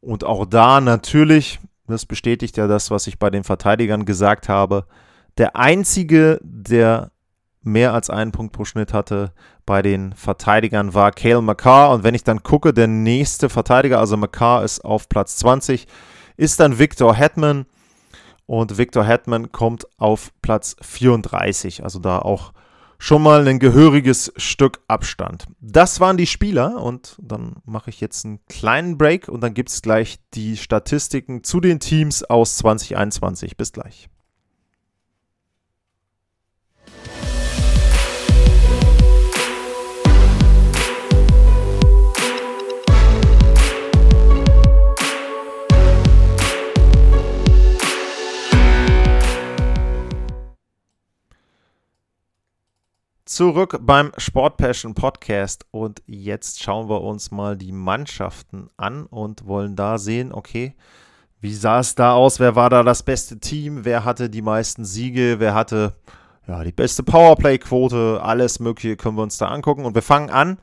Und 0.00 0.24
auch 0.24 0.46
da 0.46 0.80
natürlich, 0.80 1.60
das 1.86 2.06
bestätigt 2.06 2.56
ja 2.56 2.66
das, 2.66 2.90
was 2.90 3.06
ich 3.06 3.18
bei 3.18 3.28
den 3.28 3.44
Verteidigern 3.44 4.06
gesagt 4.06 4.48
habe, 4.48 4.86
der 5.36 5.56
einzige, 5.56 6.40
der 6.42 7.10
mehr 7.60 7.92
als 7.92 8.08
einen 8.08 8.32
Punkt 8.32 8.54
pro 8.54 8.64
Schnitt 8.64 8.94
hatte 8.94 9.32
bei 9.66 9.82
den 9.82 10.14
Verteidigern 10.14 10.94
war 10.94 11.12
Cale 11.12 11.42
McCarr. 11.42 11.90
Und 11.90 12.04
wenn 12.04 12.14
ich 12.14 12.24
dann 12.24 12.42
gucke, 12.42 12.72
der 12.72 12.86
nächste 12.86 13.50
Verteidiger, 13.50 13.98
also 13.98 14.16
McCarr 14.16 14.64
ist 14.64 14.84
auf 14.84 15.10
Platz 15.10 15.36
20, 15.36 15.86
ist 16.42 16.60
dann 16.60 16.78
Victor 16.78 17.14
Hetman. 17.14 17.66
Und 18.46 18.76
Victor 18.76 19.04
Hetman 19.04 19.52
kommt 19.52 19.86
auf 19.98 20.32
Platz 20.42 20.76
34. 20.82 21.84
Also 21.84 22.00
da 22.00 22.18
auch 22.18 22.52
schon 22.98 23.22
mal 23.22 23.46
ein 23.46 23.58
gehöriges 23.58 24.32
Stück 24.36 24.80
Abstand. 24.88 25.46
Das 25.60 26.00
waren 26.00 26.16
die 26.16 26.26
Spieler 26.26 26.82
und 26.82 27.16
dann 27.20 27.56
mache 27.64 27.90
ich 27.90 28.00
jetzt 28.00 28.24
einen 28.24 28.40
kleinen 28.48 28.98
Break 28.98 29.28
und 29.28 29.40
dann 29.40 29.54
gibt 29.54 29.70
es 29.70 29.82
gleich 29.82 30.18
die 30.34 30.56
Statistiken 30.56 31.44
zu 31.44 31.60
den 31.60 31.80
Teams 31.80 32.24
aus 32.24 32.56
2021. 32.58 33.56
Bis 33.56 33.72
gleich. 33.72 34.08
Zurück 53.24 53.78
beim 53.82 54.10
Sport 54.16 54.56
Passion 54.56 54.94
Podcast 54.94 55.64
und 55.70 56.02
jetzt 56.06 56.60
schauen 56.60 56.88
wir 56.88 57.02
uns 57.02 57.30
mal 57.30 57.56
die 57.56 57.70
Mannschaften 57.70 58.68
an 58.76 59.06
und 59.06 59.46
wollen 59.46 59.76
da 59.76 59.98
sehen, 59.98 60.32
okay, 60.32 60.74
wie 61.40 61.54
sah 61.54 61.78
es 61.78 61.94
da 61.94 62.14
aus? 62.14 62.40
Wer 62.40 62.56
war 62.56 62.68
da 62.68 62.82
das 62.82 63.04
beste 63.04 63.38
Team? 63.38 63.84
Wer 63.84 64.04
hatte 64.04 64.28
die 64.28 64.42
meisten 64.42 64.84
Siege? 64.84 65.36
Wer 65.38 65.54
hatte 65.54 65.94
ja, 66.48 66.64
die 66.64 66.72
beste 66.72 67.04
Powerplay-Quote? 67.04 68.20
Alles 68.20 68.58
Mögliche 68.58 68.96
können 68.96 69.16
wir 69.16 69.22
uns 69.22 69.38
da 69.38 69.46
angucken 69.46 69.84
und 69.84 69.94
wir 69.94 70.02
fangen 70.02 70.30
an 70.30 70.58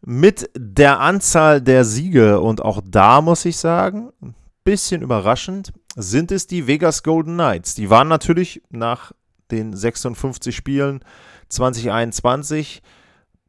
mit 0.00 0.48
der 0.56 1.00
Anzahl 1.00 1.60
der 1.60 1.84
Siege 1.84 2.40
und 2.40 2.62
auch 2.62 2.80
da 2.84 3.20
muss 3.20 3.44
ich 3.44 3.56
sagen, 3.56 4.12
ein 4.22 4.36
bisschen 4.62 5.02
überraschend, 5.02 5.72
sind 5.96 6.30
es 6.30 6.46
die 6.46 6.68
Vegas 6.68 7.02
Golden 7.02 7.34
Knights. 7.34 7.74
Die 7.74 7.90
waren 7.90 8.06
natürlich 8.06 8.62
nach 8.70 9.10
den 9.50 9.74
56 9.74 10.54
Spielen 10.54 11.00
2021 11.48 12.82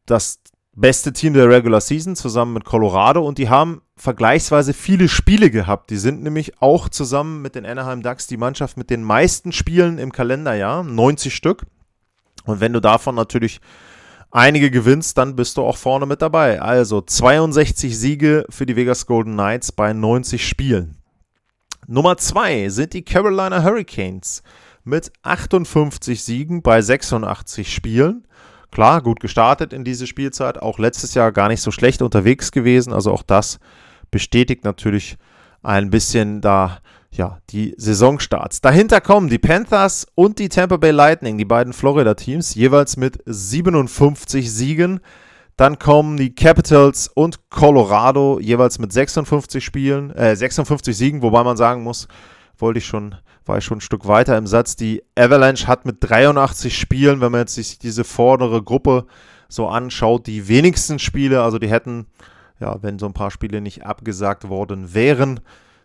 das 0.06 0.40
beste 0.74 1.12
Team 1.12 1.34
der 1.34 1.50
Regular 1.50 1.82
Season 1.82 2.16
zusammen 2.16 2.54
mit 2.54 2.64
Colorado 2.64 3.26
und 3.26 3.40
die 3.40 3.50
haben 3.50 3.82
vergleichsweise 3.96 4.74
viele 4.74 5.10
Spiele 5.10 5.50
gehabt. 5.50 5.90
Die 5.90 5.98
sind 5.98 6.22
nämlich 6.22 6.62
auch 6.62 6.88
zusammen 6.88 7.42
mit 7.42 7.56
den 7.56 7.66
Anaheim 7.66 8.04
Ducks 8.04 8.28
die 8.28 8.38
Mannschaft 8.38 8.78
mit 8.78 8.92
den 8.92 9.04
meisten 9.04 9.52
Spielen 9.52 9.98
im 9.98 10.12
Kalenderjahr, 10.12 10.84
90 10.84 11.36
Stück. 11.36 11.66
Und 12.46 12.60
wenn 12.60 12.74
du 12.74 12.80
davon 12.80 13.16
natürlich 13.16 13.60
einige 14.30 14.70
gewinnst, 14.70 15.18
dann 15.18 15.36
bist 15.36 15.58
du 15.58 15.64
auch 15.64 15.78
vorne 15.78 16.06
mit 16.06 16.22
dabei. 16.22 16.62
Also 16.62 17.02
62 17.02 17.98
Siege 17.98 18.46
für 18.50 18.68
die 18.68 18.76
Vegas 18.76 19.08
Golden 19.08 19.34
Knights 19.34 19.72
bei 19.72 19.94
90 19.94 20.48
Spielen. 20.48 20.98
Nummer 21.88 22.18
2 22.18 22.70
sind 22.70 22.94
die 22.94 23.04
Carolina 23.04 23.64
Hurricanes 23.64 24.44
mit 24.88 25.12
58 25.22 26.24
Siegen 26.24 26.62
bei 26.62 26.82
86 26.82 27.74
Spielen. 27.74 28.26
Klar, 28.72 29.02
gut 29.02 29.20
gestartet 29.20 29.74
in 29.74 29.84
diese 29.84 30.08
Spielzeit, 30.08 30.62
auch 30.62 30.80
letztes 30.80 31.14
Jahr 31.14 31.32
gar 31.32 31.50
nicht 31.50 31.62
so 31.62 31.72
schlecht 31.72 32.02
unterwegs 32.02 32.52
gewesen. 32.52 32.94
Also 32.94 33.12
auch 33.12 33.24
das 33.24 33.60
bestätigt 34.12 34.64
natürlich 34.64 35.18
ein 35.62 35.90
bisschen 35.90 36.42
da 36.42 36.80
ja, 37.12 37.40
die 37.50 37.74
Saisonstarts. 37.78 38.62
Dahinter 38.62 39.02
kommen 39.02 39.30
die 39.30 39.40
Panthers 39.40 40.06
und 40.16 40.40
die 40.40 40.50
Tampa 40.50 40.78
Bay 40.78 40.92
Lightning, 40.92 41.38
die 41.38 41.46
beiden 41.46 41.74
Florida-Teams, 41.74 42.56
jeweils 42.56 42.98
mit 42.98 43.20
57 43.26 44.52
Siegen. 44.52 45.00
Dann 45.56 45.80
kommen 45.80 46.18
die 46.18 46.36
Capitals 46.36 47.08
und 47.08 47.50
Colorado, 47.50 48.40
jeweils 48.40 48.78
mit 48.78 48.94
56 48.94 49.64
Spielen, 49.64 50.12
äh, 50.12 50.36
56 50.36 50.96
Siegen, 50.96 51.22
wobei 51.24 51.44
man 51.44 51.58
sagen 51.58 51.82
muss, 51.82 52.08
wollte 52.60 52.78
ich 52.78 52.86
schon 52.86 53.16
war 53.48 53.58
ich 53.58 53.66
schon 53.66 53.78
ein 53.78 53.82
Stück 53.82 54.08
weiter 54.08 54.38
im 54.38 54.48
Satz. 54.48 54.76
Die 54.76 55.04
Avalanche 55.16 55.68
hat 55.68 55.86
mit 55.86 55.98
83 56.00 56.78
Spielen, 56.78 57.22
wenn 57.22 57.32
man 57.32 57.42
jetzt 57.42 57.56
sich 57.56 57.80
diese 57.80 58.04
vordere 58.04 58.64
Gruppe 58.64 59.06
so 59.50 59.68
anschaut, 59.68 60.28
die 60.28 60.48
wenigsten 60.48 61.00
Spiele, 61.00 61.42
also 61.42 61.60
die 61.60 61.70
hätten, 61.70 62.08
ja, 62.60 62.82
wenn 62.82 63.00
so 63.00 63.06
ein 63.06 63.14
paar 63.14 63.32
Spiele 63.32 63.62
nicht 63.62 63.86
abgesagt 63.86 64.50
worden 64.50 64.94
wären, 64.94 65.40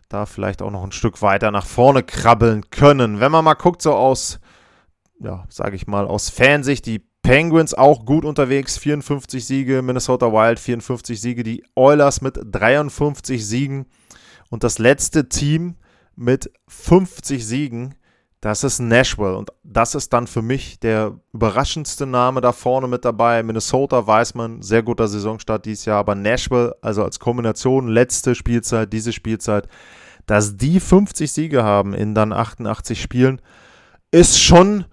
da 0.09 0.25
vielleicht 0.25 0.61
auch 0.61 0.71
noch 0.71 0.83
ein 0.83 0.91
Stück 0.91 1.21
weiter 1.21 1.51
nach 1.51 1.65
vorne 1.65 2.03
krabbeln 2.03 2.69
können. 2.69 3.19
Wenn 3.19 3.31
man 3.31 3.45
mal 3.45 3.53
guckt, 3.55 3.81
so 3.81 3.93
aus, 3.93 4.39
ja, 5.19 5.45
sage 5.49 5.75
ich 5.75 5.87
mal, 5.87 6.05
aus 6.05 6.29
Fansicht, 6.29 6.85
die 6.85 7.03
Penguins 7.23 7.73
auch 7.73 8.05
gut 8.05 8.25
unterwegs, 8.25 8.77
54 8.77 9.45
Siege, 9.45 9.81
Minnesota 9.81 10.31
Wild 10.31 10.59
54 10.59 11.19
Siege, 11.19 11.43
die 11.43 11.63
Oilers 11.73 12.21
mit 12.21 12.37
53 12.43 13.45
Siegen 13.45 13.85
und 14.49 14.63
das 14.63 14.77
letzte 14.77 15.29
Team, 15.29 15.77
mit 16.15 16.51
50 16.67 17.45
Siegen. 17.45 17.95
Das 18.41 18.65
ist 18.65 18.79
Nashville 18.79 19.37
und 19.37 19.53
das 19.63 19.95
ist 19.95 20.11
dann 20.11 20.27
für 20.27 20.41
mich 20.41 20.77
der 20.79 21.17
überraschendste 21.31 22.05
Name 22.05 22.41
da 22.41 22.51
vorne 22.51 22.89
mit 22.89 23.05
dabei. 23.05 23.41
Minnesota 23.41 24.05
weiß 24.05 24.35
man, 24.35 24.61
sehr 24.61 24.83
guter 24.83 25.07
Saisonstart 25.07 25.65
dieses 25.65 25.85
Jahr, 25.85 25.99
aber 25.99 26.13
Nashville, 26.13 26.75
also 26.81 27.05
als 27.05 27.19
Kombination 27.19 27.87
letzte 27.87 28.35
Spielzeit, 28.35 28.91
diese 28.91 29.13
Spielzeit, 29.13 29.69
dass 30.25 30.57
die 30.57 30.81
50 30.81 31.31
Siege 31.31 31.63
haben 31.63 31.93
in 31.93 32.13
dann 32.15 32.33
88 32.33 33.01
Spielen, 33.01 33.41
ist 34.11 34.41
schon 34.41 34.85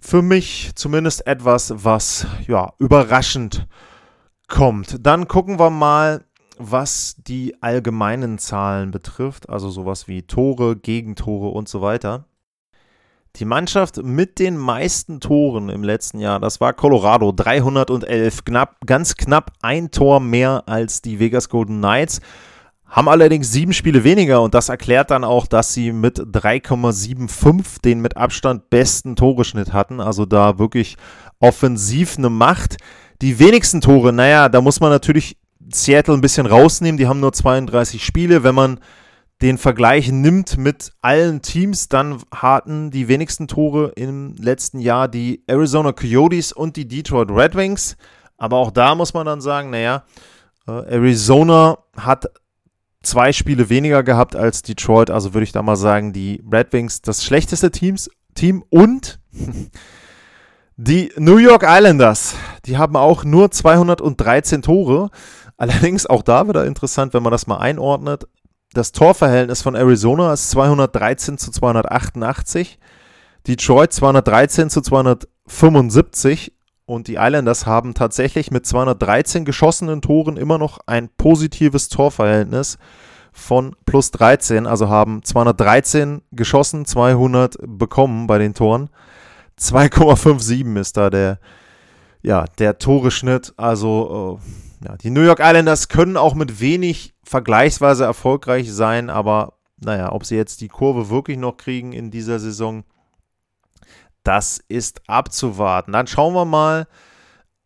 für 0.00 0.20
mich 0.20 0.72
zumindest 0.74 1.26
etwas, 1.26 1.72
was 1.76 2.26
ja 2.46 2.72
überraschend 2.78 3.66
kommt. 4.48 5.06
Dann 5.06 5.28
gucken 5.28 5.58
wir 5.58 5.70
mal, 5.70 6.24
was 6.58 7.16
die 7.18 7.62
allgemeinen 7.62 8.38
Zahlen 8.38 8.90
betrifft, 8.90 9.48
also 9.48 9.70
sowas 9.70 10.08
wie 10.08 10.22
Tore, 10.22 10.76
Gegentore 10.76 11.48
und 11.48 11.68
so 11.68 11.80
weiter. 11.80 12.24
Die 13.36 13.44
Mannschaft 13.44 14.02
mit 14.02 14.38
den 14.38 14.56
meisten 14.56 15.20
Toren 15.20 15.68
im 15.68 15.84
letzten 15.84 16.18
Jahr, 16.18 16.40
das 16.40 16.60
war 16.60 16.72
Colorado, 16.72 17.32
311, 17.32 18.44
knapp, 18.44 18.76
ganz 18.84 19.14
knapp 19.16 19.52
ein 19.62 19.90
Tor 19.90 20.18
mehr 20.18 20.64
als 20.66 21.02
die 21.02 21.20
Vegas 21.20 21.48
Golden 21.48 21.78
Knights, 21.78 22.20
haben 22.86 23.08
allerdings 23.08 23.52
sieben 23.52 23.74
Spiele 23.74 24.02
weniger 24.02 24.40
und 24.40 24.54
das 24.54 24.70
erklärt 24.70 25.10
dann 25.10 25.22
auch, 25.22 25.46
dass 25.46 25.74
sie 25.74 25.92
mit 25.92 26.18
3,75 26.18 27.82
den 27.82 28.00
mit 28.00 28.16
Abstand 28.16 28.70
besten 28.70 29.14
Toreschnitt 29.14 29.72
hatten, 29.72 30.00
also 30.00 30.24
da 30.24 30.58
wirklich 30.58 30.96
offensiv 31.38 32.16
eine 32.16 32.30
Macht. 32.30 32.78
Die 33.20 33.38
wenigsten 33.38 33.80
Tore, 33.80 34.12
naja, 34.12 34.48
da 34.48 34.60
muss 34.60 34.80
man 34.80 34.90
natürlich 34.90 35.36
Seattle 35.72 36.14
ein 36.14 36.20
bisschen 36.20 36.46
rausnehmen, 36.46 36.98
die 36.98 37.06
haben 37.06 37.20
nur 37.20 37.32
32 37.32 38.04
Spiele, 38.04 38.42
wenn 38.42 38.54
man 38.54 38.80
den 39.40 39.58
Vergleich 39.58 40.10
nimmt 40.10 40.58
mit 40.58 40.92
allen 41.00 41.42
Teams, 41.42 41.88
dann 41.88 42.20
hatten 42.34 42.90
die 42.90 43.06
wenigsten 43.06 43.46
Tore 43.46 43.92
im 43.94 44.34
letzten 44.36 44.80
Jahr 44.80 45.06
die 45.06 45.44
Arizona 45.46 45.92
Coyotes 45.92 46.52
und 46.52 46.76
die 46.76 46.88
Detroit 46.88 47.30
Red 47.30 47.54
Wings. 47.54 47.96
Aber 48.36 48.56
auch 48.56 48.72
da 48.72 48.94
muss 48.94 49.14
man 49.14 49.26
dann 49.26 49.40
sagen, 49.40 49.70
naja, 49.70 50.04
äh, 50.66 50.72
Arizona 50.72 51.78
hat 51.96 52.30
zwei 53.02 53.32
Spiele 53.32 53.68
weniger 53.68 54.02
gehabt 54.02 54.34
als 54.34 54.62
Detroit, 54.62 55.10
also 55.10 55.34
würde 55.34 55.44
ich 55.44 55.52
da 55.52 55.62
mal 55.62 55.76
sagen, 55.76 56.12
die 56.12 56.42
Red 56.50 56.72
Wings 56.72 57.00
das 57.00 57.24
schlechteste 57.24 57.70
Teams, 57.70 58.10
Team 58.34 58.64
und 58.70 59.20
die 60.76 61.12
New 61.16 61.38
York 61.38 61.64
Islanders, 61.66 62.34
die 62.66 62.76
haben 62.76 62.96
auch 62.96 63.24
nur 63.24 63.50
213 63.50 64.62
Tore. 64.62 65.10
Allerdings 65.58 66.06
auch 66.06 66.22
da 66.22 66.48
wieder 66.48 66.64
interessant, 66.64 67.12
wenn 67.12 67.22
man 67.22 67.32
das 67.32 67.46
mal 67.46 67.58
einordnet 67.58 68.26
das 68.74 68.92
Torverhältnis 68.92 69.62
von 69.62 69.74
Arizona 69.74 70.32
ist 70.32 70.50
213 70.50 71.38
zu 71.38 71.50
288. 71.50 72.78
Detroit 73.46 73.92
213 73.92 74.68
zu 74.68 74.82
275 74.82 76.52
und 76.84 77.08
die 77.08 77.14
Islanders 77.14 77.66
haben 77.66 77.94
tatsächlich 77.94 78.50
mit 78.50 78.66
213 78.66 79.44
geschossenen 79.44 80.02
Toren 80.02 80.36
immer 80.36 80.58
noch 80.58 80.80
ein 80.86 81.08
positives 81.08 81.88
Torverhältnis 81.88 82.78
von 83.32 83.74
plus 83.86 84.10
13, 84.10 84.66
also 84.66 84.88
haben 84.88 85.22
213 85.22 86.22
geschossen, 86.32 86.84
200 86.84 87.56
bekommen 87.62 88.26
bei 88.26 88.38
den 88.38 88.52
Toren. 88.52 88.90
2,57 89.58 90.78
ist 90.78 90.96
da 90.96 91.08
der, 91.08 91.38
ja, 92.22 92.44
der 92.58 92.78
Toreschnitt. 92.78 93.54
Also 93.56 94.40
äh, 94.40 94.67
ja, 94.84 94.96
die 94.96 95.10
New 95.10 95.22
York 95.22 95.40
Islanders 95.40 95.88
können 95.88 96.16
auch 96.16 96.34
mit 96.34 96.60
wenig 96.60 97.14
vergleichsweise 97.24 98.04
erfolgreich 98.04 98.72
sein, 98.72 99.10
aber 99.10 99.54
naja, 99.80 100.12
ob 100.12 100.24
sie 100.24 100.36
jetzt 100.36 100.60
die 100.60 100.68
Kurve 100.68 101.10
wirklich 101.10 101.38
noch 101.38 101.56
kriegen 101.56 101.92
in 101.92 102.10
dieser 102.10 102.38
Saison, 102.38 102.84
das 104.22 104.60
ist 104.68 105.02
abzuwarten. 105.08 105.92
Dann 105.92 106.06
schauen 106.06 106.34
wir 106.34 106.44
mal 106.44 106.86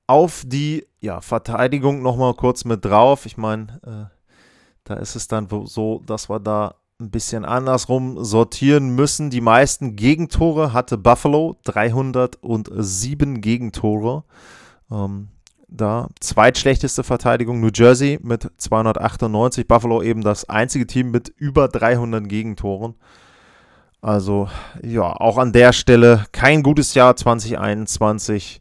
auf 0.07 0.43
die 0.47 0.87
ja, 1.01 1.21
Verteidigung 1.21 2.03
nochmal 2.03 2.35
kurz 2.35 2.65
mit 2.65 2.85
drauf. 2.85 3.27
Ich 3.27 3.37
meine, 3.37 3.81
äh, 3.85 4.17
da 4.85 4.95
ist 4.95 5.17
es 5.17 5.29
dann 5.29 5.49
so, 5.65 6.03
dass 6.07 6.29
wir 6.29 6.41
da 6.41 6.75
ein 7.01 7.11
bisschen 7.11 7.45
andersrum 7.45 8.23
sortieren 8.23 8.95
müssen. 8.95 9.31
Die 9.31 9.41
meisten 9.41 9.97
Gegentore 9.97 10.73
hatte 10.73 10.99
Buffalo, 10.99 11.57
307 11.65 13.41
Gegentore. 13.41 14.25
Ähm, 14.91 15.29
da. 15.77 16.09
Zweitschlechteste 16.21 17.03
Verteidigung 17.05 17.61
New 17.61 17.71
Jersey 17.75 18.19
mit 18.23 18.51
298. 18.57 19.67
Buffalo 19.67 20.03
eben 20.03 20.23
das 20.23 20.49
einzige 20.49 20.87
Team 20.87 21.11
mit 21.11 21.29
über 21.29 21.69
300 21.69 22.29
Gegentoren. 22.29 22.95
Also 24.01 24.49
ja, 24.83 25.05
auch 25.05 25.39
an 25.39 25.53
der 25.53 25.73
Stelle 25.73 26.25
kein 26.33 26.63
gutes 26.63 26.95
Jahr 26.95 27.15
2021 27.15 28.61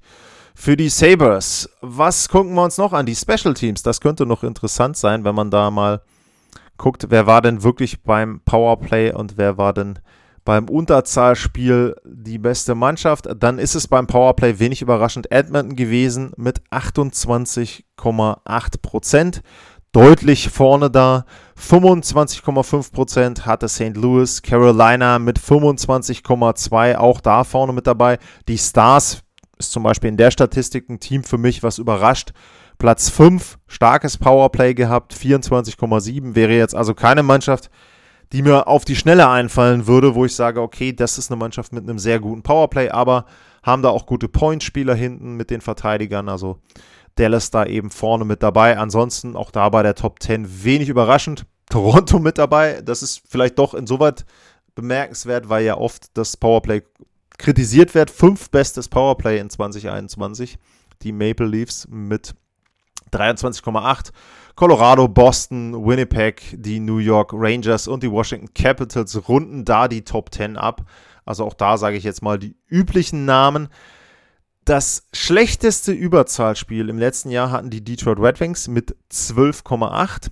für 0.54 0.78
die 0.78 0.90
Sabres. 0.90 1.70
Was 1.82 2.30
gucken 2.30 2.54
wir 2.54 2.64
uns 2.64 2.78
noch 2.78 2.94
an? 2.94 3.06
Die 3.06 3.16
Special 3.16 3.54
Teams. 3.54 3.82
Das 3.82 4.02
könnte 4.02 4.26
noch 4.26 4.44
interessant 4.44 4.98
sein, 4.98 5.24
wenn 5.24 5.34
man 5.34 5.50
da 5.50 5.72
mal 5.72 6.02
guckt, 6.78 7.08
wer 7.10 7.28
war 7.28 7.42
denn 7.42 7.64
wirklich 7.64 8.04
beim 8.04 8.42
Powerplay 8.42 9.12
und 9.14 9.38
wer 9.38 9.58
war 9.58 9.74
denn 9.74 10.00
beim 10.44 10.70
Unterzahlspiel 10.70 11.96
die 12.06 12.38
beste 12.38 12.76
Mannschaft. 12.76 13.28
Dann 13.38 13.60
ist 13.60 13.76
es 13.76 13.88
beim 13.88 14.08
Powerplay 14.08 14.60
wenig 14.60 14.82
überraschend 14.82 15.32
Edmonton 15.32 15.76
gewesen 15.76 16.32
mit 16.38 16.62
28,8 16.72 18.82
Prozent. 18.82 19.42
Deutlich 19.92 20.50
vorne 20.50 20.90
da. 20.90 21.26
25,5 21.60 22.94
Prozent 22.94 23.46
hatte 23.46 23.68
St. 23.68 23.96
Louis. 23.96 24.42
Carolina 24.42 25.20
mit 25.20 25.38
25,2 25.38 26.96
auch 26.96 27.20
da 27.20 27.44
vorne 27.44 27.74
mit 27.74 27.88
dabei. 27.88 28.18
Die 28.48 28.58
Stars 28.58 29.22
ist 29.60 29.72
zum 29.72 29.84
Beispiel 29.84 30.10
in 30.10 30.18
der 30.18 30.32
Statistik 30.32 30.90
ein 30.90 31.00
Team 31.00 31.24
für 31.24 31.38
mich, 31.38 31.62
was 31.62 31.78
überrascht. 31.78 32.32
Platz 32.78 33.10
5, 33.10 33.60
starkes 33.68 34.18
Powerplay 34.18 34.74
gehabt, 34.74 35.14
24,7. 35.14 36.36
Wäre 36.36 36.54
jetzt 36.54 36.74
also 36.74 36.96
keine 36.96 37.22
Mannschaft, 37.22 37.70
die 38.32 38.42
mir 38.42 38.68
auf 38.68 38.86
die 38.86 38.96
Schnelle 38.96 39.28
einfallen 39.28 39.88
würde, 39.88 40.16
wo 40.16 40.26
ich 40.26 40.36
sage, 40.36 40.62
okay, 40.62 40.94
das 40.94 41.18
ist 41.18 41.32
eine 41.32 41.38
Mannschaft 41.38 41.74
mit 41.74 41.84
einem 41.84 42.00
sehr 42.00 42.20
guten 42.20 42.44
Powerplay, 42.44 42.90
aber 42.90 43.26
haben 43.64 43.82
da 43.82 43.90
auch 43.90 44.06
gute 44.06 44.28
Point-Spieler 44.28 44.96
hinten 44.96 45.36
mit 45.36 45.50
den 45.50 45.62
Verteidigern, 45.62 46.30
also 46.30 46.60
Dallas 47.16 47.52
da 47.52 47.66
eben 47.66 47.90
vorne 47.90 48.26
mit 48.26 48.42
dabei. 48.42 48.78
Ansonsten 48.78 49.36
auch 49.36 49.52
da 49.52 49.70
bei 49.70 49.84
der 49.84 49.96
Top 49.96 50.22
10 50.22 50.64
wenig 50.64 50.90
überraschend. 50.90 51.46
Toronto 51.70 52.20
mit 52.20 52.38
dabei, 52.38 52.82
das 52.82 53.02
ist 53.02 53.22
vielleicht 53.28 53.58
doch 53.58 53.74
insoweit 53.74 54.26
bemerkenswert, 54.76 55.48
weil 55.48 55.64
ja 55.64 55.78
oft 55.78 56.18
das 56.18 56.36
Powerplay 56.38 56.84
kritisiert 57.38 57.96
wird. 57.96 58.10
Fünf 58.10 58.50
bestes 58.50 58.90
Powerplay 58.90 59.40
in 59.40 59.50
2021. 59.50 60.58
Die 61.02 61.12
Maple 61.12 61.48
Leafs 61.48 61.88
mit 61.90 62.36
23,8. 63.12 64.12
Colorado, 64.62 65.08
Boston, 65.08 65.74
Winnipeg, 65.74 66.56
die 66.56 66.80
New 66.80 67.00
York 67.00 67.32
Rangers 67.34 67.88
und 67.88 68.04
die 68.04 68.12
Washington 68.12 68.54
Capitals 68.54 69.28
runden 69.28 69.66
da 69.66 69.88
die 69.88 70.04
Top 70.04 70.32
10 70.32 70.56
ab. 70.56 70.86
Also 71.26 71.46
auch 71.46 71.56
da 71.56 71.80
sage 71.80 71.98
ich 71.98 72.04
jetzt 72.04 72.22
mal 72.22 72.38
die 72.38 72.56
üblichen 72.68 73.26
Namen. 73.26 73.70
Das 74.64 75.08
schlechteste 75.14 75.94
Überzahlspiel 75.94 76.90
im 76.90 77.00
letzten 77.00 77.32
Jahr 77.32 77.50
hatten 77.50 77.72
die 77.72 77.84
Detroit 77.84 78.20
Red 78.20 78.40
Wings 78.40 78.68
mit 78.68 78.96
12,8. 79.12 80.28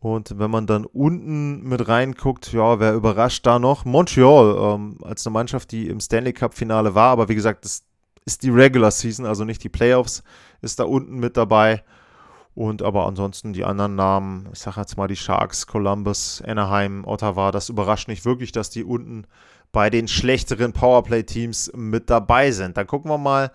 Und 0.00 0.40
wenn 0.40 0.50
man 0.50 0.66
dann 0.66 0.84
unten 0.84 1.62
mit 1.62 1.86
reinguckt, 1.86 2.52
ja, 2.52 2.80
wer 2.80 2.94
überrascht 2.94 3.46
da 3.46 3.60
noch? 3.60 3.84
Montreal 3.84 4.74
ähm, 4.74 4.98
als 5.04 5.24
eine 5.24 5.34
Mannschaft, 5.34 5.70
die 5.70 5.86
im 5.86 6.00
Stanley 6.00 6.32
Cup-Finale 6.32 6.96
war, 6.96 7.12
aber 7.12 7.28
wie 7.28 7.36
gesagt, 7.36 7.64
das 7.64 7.84
ist 8.24 8.42
die 8.42 8.50
Regular 8.50 8.90
Season, 8.90 9.24
also 9.24 9.44
nicht 9.44 9.62
die 9.62 9.68
Playoffs, 9.68 10.24
ist 10.62 10.80
da 10.80 10.84
unten 10.84 11.20
mit 11.20 11.36
dabei. 11.36 11.84
Und 12.56 12.82
aber 12.82 13.06
ansonsten 13.06 13.52
die 13.52 13.64
anderen 13.66 13.94
Namen, 13.96 14.48
ich 14.50 14.60
sage 14.60 14.80
jetzt 14.80 14.96
mal 14.96 15.08
die 15.08 15.16
Sharks, 15.16 15.66
Columbus, 15.66 16.42
Anaheim, 16.44 17.04
Ottawa, 17.04 17.52
das 17.52 17.68
überrascht 17.68 18.08
nicht 18.08 18.24
wirklich, 18.24 18.50
dass 18.50 18.70
die 18.70 18.82
unten 18.82 19.26
bei 19.72 19.90
den 19.90 20.08
schlechteren 20.08 20.72
Powerplay-Teams 20.72 21.72
mit 21.76 22.08
dabei 22.08 22.52
sind. 22.52 22.78
Dann 22.78 22.86
gucken 22.86 23.10
wir 23.10 23.18
mal, 23.18 23.52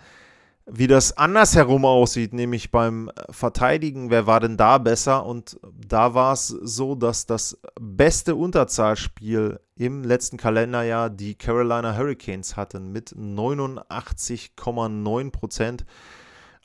wie 0.68 0.86
das 0.86 1.18
andersherum 1.18 1.84
aussieht, 1.84 2.32
nämlich 2.32 2.70
beim 2.70 3.10
Verteidigen, 3.32 4.12
wer 4.12 4.28
war 4.28 4.40
denn 4.40 4.56
da 4.56 4.78
besser? 4.78 5.26
Und 5.26 5.60
da 5.64 6.14
war 6.14 6.34
es 6.34 6.50
so, 6.50 6.94
dass 6.94 7.26
das 7.26 7.60
beste 7.80 8.36
Unterzahlspiel 8.36 9.60
im 9.78 10.04
letzten 10.04 10.38
Kalenderjahr 10.38 11.10
die 11.10 11.34
Carolina 11.34 11.98
Hurricanes 11.98 12.56
hatten 12.56 12.92
mit 12.92 13.16
89,9 13.16 15.32
Prozent. 15.32 15.86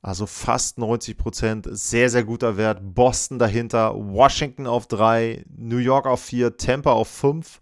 Also 0.06 0.26
fast 0.26 0.78
90 0.78 1.18
Prozent. 1.18 1.68
Sehr, 1.68 2.08
sehr 2.08 2.22
guter 2.22 2.56
Wert. 2.56 2.78
Boston 2.94 3.40
dahinter, 3.40 3.92
Washington 3.96 4.68
auf 4.68 4.86
3, 4.86 5.44
New 5.56 5.78
York 5.78 6.06
auf 6.06 6.22
4, 6.22 6.56
Tampa 6.56 6.92
auf 6.92 7.08
5, 7.08 7.60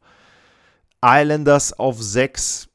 Islanders 1.02 1.72
auf 1.72 2.02
6 2.02 2.68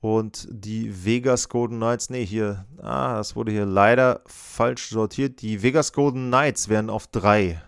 und 0.00 0.48
die 0.50 1.04
Vegas 1.04 1.50
Golden 1.50 1.76
Knights. 1.76 2.08
Ne, 2.08 2.20
hier, 2.20 2.64
ah, 2.80 3.16
das 3.16 3.36
wurde 3.36 3.52
hier 3.52 3.66
leider 3.66 4.22
falsch 4.24 4.88
sortiert. 4.88 5.42
Die 5.42 5.62
Vegas 5.62 5.92
Golden 5.92 6.28
Knights 6.28 6.70
werden 6.70 6.88
auf 6.88 7.08
3. 7.08 7.60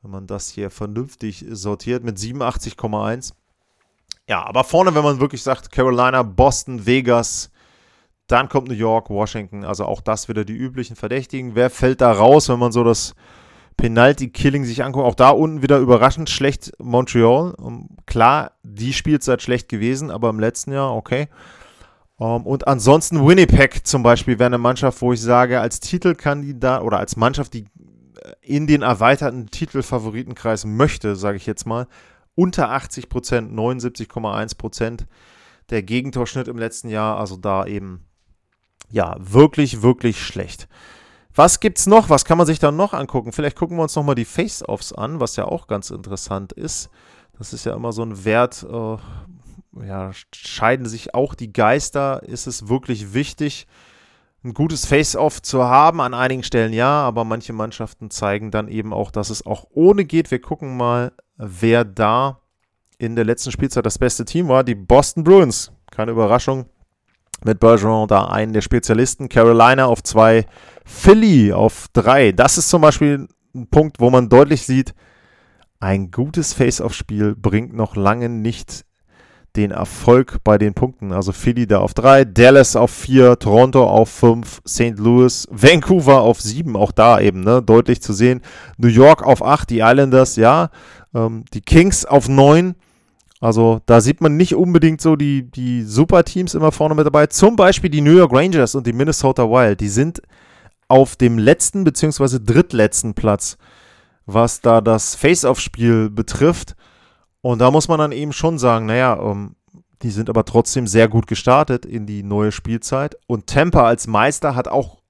Wenn 0.00 0.10
man 0.10 0.26
das 0.26 0.48
hier 0.48 0.70
vernünftig 0.70 1.44
sortiert 1.50 2.04
mit 2.04 2.16
87,1. 2.16 3.34
Ja, 4.26 4.46
aber 4.46 4.64
vorne, 4.64 4.94
wenn 4.94 5.04
man 5.04 5.20
wirklich 5.20 5.42
sagt, 5.42 5.70
Carolina, 5.70 6.22
Boston, 6.22 6.86
Vegas, 6.86 7.50
dann 8.32 8.48
kommt 8.48 8.68
New 8.68 8.74
York, 8.74 9.10
Washington, 9.10 9.64
also 9.64 9.84
auch 9.84 10.00
das 10.00 10.28
wieder 10.28 10.44
die 10.44 10.56
üblichen 10.56 10.96
Verdächtigen. 10.96 11.54
Wer 11.54 11.70
fällt 11.70 12.00
da 12.00 12.12
raus, 12.12 12.48
wenn 12.48 12.58
man 12.58 12.72
so 12.72 12.82
das 12.82 13.14
Penalty-Killing 13.76 14.64
sich 14.64 14.84
angucken, 14.84 15.06
auch 15.06 15.14
da 15.14 15.30
unten 15.30 15.62
wieder 15.62 15.78
überraschend 15.78 16.30
schlecht 16.30 16.72
Montreal. 16.78 17.54
Um, 17.54 17.88
klar, 18.06 18.52
die 18.62 18.92
Spielzeit 18.92 19.42
schlecht 19.42 19.68
gewesen, 19.68 20.10
aber 20.10 20.30
im 20.30 20.40
letzten 20.40 20.72
Jahr 20.72 20.94
okay. 20.94 21.28
Um, 22.16 22.46
und 22.46 22.68
ansonsten 22.68 23.26
Winnipeg 23.26 23.86
zum 23.86 24.02
Beispiel 24.02 24.38
wäre 24.38 24.46
eine 24.46 24.58
Mannschaft, 24.58 25.00
wo 25.02 25.12
ich 25.12 25.20
sage, 25.20 25.60
als 25.60 25.80
Titelkandidat 25.80 26.82
oder 26.82 26.98
als 26.98 27.16
Mannschaft, 27.16 27.54
die 27.54 27.64
äh, 27.64 28.32
in 28.40 28.66
den 28.66 28.82
erweiterten 28.82 29.48
Titelfavoritenkreis 29.48 30.64
möchte, 30.64 31.16
sage 31.16 31.36
ich 31.36 31.46
jetzt 31.46 31.66
mal, 31.66 31.86
unter 32.34 32.70
80 32.70 33.08
Prozent, 33.08 33.52
79,1 33.52 34.56
Prozent 34.56 35.06
der 35.70 35.82
Gegentorschnitt 35.82 36.48
im 36.48 36.58
letzten 36.58 36.88
Jahr, 36.88 37.18
also 37.18 37.36
da 37.36 37.66
eben, 37.66 38.04
ja, 38.92 39.16
wirklich, 39.18 39.82
wirklich 39.82 40.22
schlecht. 40.22 40.68
Was 41.34 41.60
gibt's 41.60 41.86
noch? 41.86 42.10
Was 42.10 42.26
kann 42.26 42.36
man 42.36 42.46
sich 42.46 42.58
dann 42.58 42.76
noch 42.76 42.92
angucken? 42.92 43.32
Vielleicht 43.32 43.56
gucken 43.56 43.78
wir 43.78 43.82
uns 43.82 43.96
nochmal 43.96 44.14
die 44.14 44.26
Face-Offs 44.26 44.92
an, 44.92 45.18
was 45.18 45.36
ja 45.36 45.46
auch 45.46 45.66
ganz 45.66 45.90
interessant 45.90 46.52
ist. 46.52 46.90
Das 47.38 47.54
ist 47.54 47.64
ja 47.64 47.74
immer 47.74 47.92
so 47.92 48.02
ein 48.02 48.26
Wert, 48.26 48.64
äh, 48.70 48.96
ja, 49.86 50.10
scheiden 50.34 50.86
sich 50.86 51.14
auch 51.14 51.34
die 51.34 51.52
Geister. 51.52 52.22
Ist 52.22 52.46
es 52.46 52.68
wirklich 52.68 53.14
wichtig, 53.14 53.66
ein 54.44 54.52
gutes 54.52 54.84
Face-Off 54.84 55.40
zu 55.40 55.64
haben? 55.64 56.02
An 56.02 56.12
einigen 56.12 56.42
Stellen 56.42 56.74
ja, 56.74 57.00
aber 57.00 57.24
manche 57.24 57.54
Mannschaften 57.54 58.10
zeigen 58.10 58.50
dann 58.50 58.68
eben 58.68 58.92
auch, 58.92 59.10
dass 59.10 59.30
es 59.30 59.46
auch 59.46 59.64
ohne 59.70 60.04
geht. 60.04 60.30
Wir 60.30 60.40
gucken 60.42 60.76
mal, 60.76 61.12
wer 61.38 61.86
da 61.86 62.40
in 62.98 63.16
der 63.16 63.24
letzten 63.24 63.52
Spielzeit 63.52 63.86
das 63.86 63.98
beste 63.98 64.26
Team 64.26 64.48
war. 64.48 64.64
Die 64.64 64.74
Boston 64.74 65.24
Bruins. 65.24 65.72
Keine 65.90 66.12
Überraschung. 66.12 66.66
Mit 67.44 67.60
Bergeron 67.60 68.08
da 68.08 68.26
einen 68.26 68.52
der 68.52 68.60
Spezialisten. 68.60 69.28
Carolina 69.28 69.86
auf 69.86 70.02
zwei. 70.02 70.46
Philly 70.84 71.52
auf 71.52 71.86
drei. 71.92 72.32
Das 72.32 72.58
ist 72.58 72.68
zum 72.68 72.82
Beispiel 72.82 73.28
ein 73.54 73.68
Punkt, 73.68 74.00
wo 74.00 74.10
man 74.10 74.28
deutlich 74.28 74.66
sieht, 74.66 74.94
ein 75.80 76.10
gutes 76.10 76.52
Face-Off-Spiel 76.52 77.34
bringt 77.34 77.74
noch 77.74 77.96
lange 77.96 78.28
nicht 78.28 78.84
den 79.56 79.70
Erfolg 79.70 80.38
bei 80.44 80.56
den 80.56 80.74
Punkten. 80.74 81.12
Also 81.12 81.32
Philly 81.32 81.66
da 81.66 81.78
auf 81.80 81.92
3, 81.92 82.24
Dallas 82.24 82.76
auf 82.76 82.90
4, 82.90 83.38
Toronto 83.38 83.84
auf 83.84 84.08
5, 84.08 84.62
St. 84.66 84.98
Louis, 84.98 85.46
Vancouver 85.50 86.20
auf 86.20 86.40
7, 86.40 86.76
auch 86.76 86.92
da 86.92 87.20
eben, 87.20 87.40
ne, 87.40 87.62
deutlich 87.62 88.00
zu 88.00 88.12
sehen. 88.12 88.40
New 88.78 88.88
York 88.88 89.22
auf 89.22 89.44
8, 89.44 89.68
die 89.70 89.80
Islanders, 89.80 90.36
ja, 90.36 90.70
ähm, 91.14 91.44
die 91.52 91.60
Kings 91.60 92.04
auf 92.04 92.28
9. 92.28 92.74
Also 93.42 93.80
da 93.86 94.00
sieht 94.00 94.20
man 94.20 94.36
nicht 94.36 94.54
unbedingt 94.54 95.00
so 95.00 95.16
die, 95.16 95.50
die 95.50 95.82
Super-Teams 95.82 96.54
immer 96.54 96.70
vorne 96.70 96.94
mit 96.94 97.04
dabei. 97.04 97.26
Zum 97.26 97.56
Beispiel 97.56 97.90
die 97.90 98.00
New 98.00 98.16
York 98.16 98.32
Rangers 98.32 98.76
und 98.76 98.86
die 98.86 98.92
Minnesota 98.92 99.50
Wild. 99.50 99.80
Die 99.80 99.88
sind 99.88 100.22
auf 100.86 101.16
dem 101.16 101.38
letzten 101.38 101.82
bzw. 101.82 102.38
drittletzten 102.38 103.14
Platz, 103.14 103.58
was 104.26 104.60
da 104.60 104.80
das 104.80 105.16
Face-Off-Spiel 105.16 106.08
betrifft. 106.08 106.76
Und 107.40 107.58
da 107.58 107.72
muss 107.72 107.88
man 107.88 107.98
dann 107.98 108.12
eben 108.12 108.32
schon 108.32 108.60
sagen, 108.60 108.86
naja, 108.86 109.18
ähm, 109.20 109.56
die 110.02 110.10
sind 110.10 110.30
aber 110.30 110.44
trotzdem 110.44 110.86
sehr 110.86 111.08
gut 111.08 111.26
gestartet 111.26 111.84
in 111.84 112.06
die 112.06 112.22
neue 112.22 112.52
Spielzeit. 112.52 113.16
Und 113.26 113.48
Tampa 113.48 113.84
als 113.84 114.06
Meister 114.06 114.54
hat 114.54 114.68
auch 114.68 115.00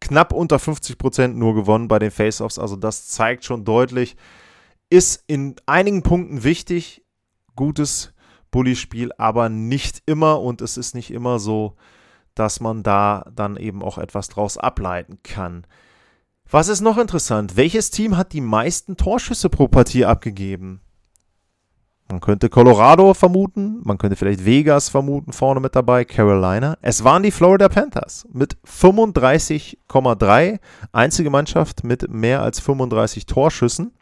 knapp 0.00 0.32
unter 0.32 0.56
50% 0.56 1.28
nur 1.28 1.54
gewonnen 1.54 1.86
bei 1.86 2.00
den 2.00 2.10
Face-Offs. 2.10 2.58
Also 2.58 2.74
das 2.74 3.06
zeigt 3.06 3.44
schon 3.44 3.64
deutlich, 3.64 4.16
ist 4.90 5.22
in 5.28 5.54
einigen 5.66 6.02
Punkten 6.02 6.42
wichtig, 6.42 7.04
gutes 7.58 8.14
Bully-Spiel, 8.52 9.10
aber 9.18 9.48
nicht 9.48 10.02
immer 10.06 10.40
und 10.40 10.62
es 10.62 10.76
ist 10.76 10.94
nicht 10.94 11.10
immer 11.10 11.40
so, 11.40 11.74
dass 12.34 12.60
man 12.60 12.84
da 12.84 13.24
dann 13.34 13.56
eben 13.56 13.82
auch 13.82 13.98
etwas 13.98 14.28
draus 14.28 14.56
ableiten 14.56 15.18
kann. 15.24 15.66
Was 16.48 16.68
ist 16.68 16.80
noch 16.80 16.96
interessant? 16.96 17.56
Welches 17.56 17.90
Team 17.90 18.16
hat 18.16 18.32
die 18.32 18.40
meisten 18.40 18.96
Torschüsse 18.96 19.50
pro 19.50 19.66
Partie 19.66 20.04
abgegeben? 20.04 20.80
Man 22.08 22.20
könnte 22.20 22.48
Colorado 22.48 23.12
vermuten, 23.12 23.80
man 23.82 23.98
könnte 23.98 24.16
vielleicht 24.16 24.46
Vegas 24.46 24.88
vermuten, 24.88 25.32
vorne 25.32 25.60
mit 25.60 25.74
dabei, 25.76 26.06
Carolina. 26.06 26.78
Es 26.80 27.02
waren 27.04 27.24
die 27.24 27.32
Florida 27.32 27.68
Panthers 27.68 28.26
mit 28.32 28.56
35,3, 28.64 30.58
einzige 30.92 31.28
Mannschaft 31.28 31.84
mit 31.84 32.08
mehr 32.08 32.40
als 32.40 32.60
35 32.60 33.26
Torschüssen. 33.26 33.92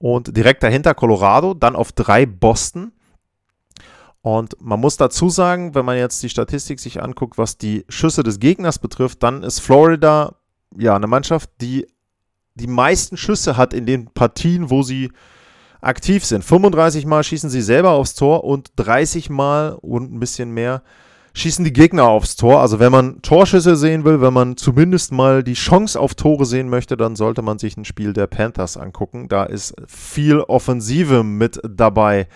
Und 0.00 0.34
direkt 0.34 0.62
dahinter 0.62 0.94
Colorado, 0.94 1.52
dann 1.52 1.76
auf 1.76 1.92
drei 1.92 2.24
Boston. 2.24 2.92
Und 4.22 4.56
man 4.60 4.80
muss 4.80 4.96
dazu 4.96 5.28
sagen, 5.28 5.74
wenn 5.74 5.84
man 5.84 5.98
jetzt 5.98 6.22
die 6.22 6.30
Statistik 6.30 6.80
sich 6.80 7.02
anguckt, 7.02 7.36
was 7.36 7.58
die 7.58 7.84
Schüsse 7.88 8.22
des 8.22 8.40
Gegners 8.40 8.78
betrifft, 8.78 9.22
dann 9.22 9.42
ist 9.42 9.60
Florida 9.60 10.36
ja 10.76 10.96
eine 10.96 11.06
Mannschaft, 11.06 11.50
die 11.60 11.86
die 12.54 12.66
meisten 12.66 13.18
Schüsse 13.18 13.58
hat 13.58 13.74
in 13.74 13.84
den 13.84 14.06
Partien, 14.06 14.70
wo 14.70 14.82
sie 14.82 15.12
aktiv 15.82 16.24
sind. 16.24 16.44
35 16.44 17.04
Mal 17.04 17.22
schießen 17.22 17.50
sie 17.50 17.62
selber 17.62 17.90
aufs 17.90 18.14
Tor 18.14 18.44
und 18.44 18.72
30 18.76 19.28
Mal 19.28 19.74
und 19.74 20.12
ein 20.12 20.20
bisschen 20.20 20.50
mehr 20.50 20.82
schießen 21.34 21.64
die 21.64 21.72
Gegner 21.72 22.04
aufs 22.04 22.36
Tor. 22.36 22.60
Also 22.60 22.78
wenn 22.78 22.92
man 22.92 23.22
Torschüsse 23.22 23.76
sehen 23.76 24.04
will, 24.04 24.20
wenn 24.20 24.32
man 24.32 24.56
zumindest 24.56 25.12
mal 25.12 25.42
die 25.42 25.54
Chance 25.54 25.98
auf 25.98 26.14
Tore 26.14 26.44
sehen 26.44 26.68
möchte, 26.68 26.96
dann 26.96 27.16
sollte 27.16 27.42
man 27.42 27.58
sich 27.58 27.76
ein 27.76 27.84
Spiel 27.84 28.12
der 28.12 28.26
Panthers 28.26 28.76
angucken. 28.76 29.28
Da 29.28 29.44
ist 29.44 29.74
viel 29.86 30.40
Offensive 30.40 31.22
mit 31.22 31.60
dabei. 31.68 32.28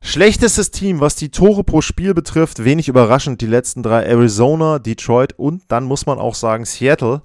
Schlechtestes 0.00 0.70
Team, 0.70 1.00
was 1.00 1.16
die 1.16 1.30
Tore 1.30 1.64
pro 1.64 1.80
Spiel 1.80 2.14
betrifft, 2.14 2.64
wenig 2.64 2.88
überraschend, 2.88 3.40
die 3.40 3.46
letzten 3.46 3.82
drei 3.82 4.04
Arizona, 4.04 4.78
Detroit 4.78 5.32
und 5.36 5.64
dann 5.68 5.84
muss 5.84 6.06
man 6.06 6.18
auch 6.18 6.34
sagen 6.34 6.64
Seattle. 6.64 7.22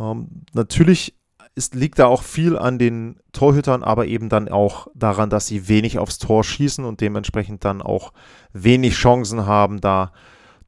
Ähm, 0.00 0.42
natürlich 0.52 1.14
ist, 1.56 1.74
liegt 1.74 1.98
da 1.98 2.06
auch 2.06 2.22
viel 2.22 2.56
an 2.56 2.78
den 2.78 3.16
Torhütern, 3.32 3.82
aber 3.82 4.06
eben 4.06 4.28
dann 4.28 4.48
auch 4.48 4.88
daran, 4.94 5.30
dass 5.30 5.46
sie 5.46 5.68
wenig 5.68 5.98
aufs 5.98 6.18
Tor 6.18 6.44
schießen 6.44 6.84
und 6.84 7.00
dementsprechend 7.00 7.64
dann 7.64 7.82
auch 7.82 8.12
wenig 8.52 8.94
Chancen 8.94 9.46
haben, 9.46 9.80
da 9.80 10.12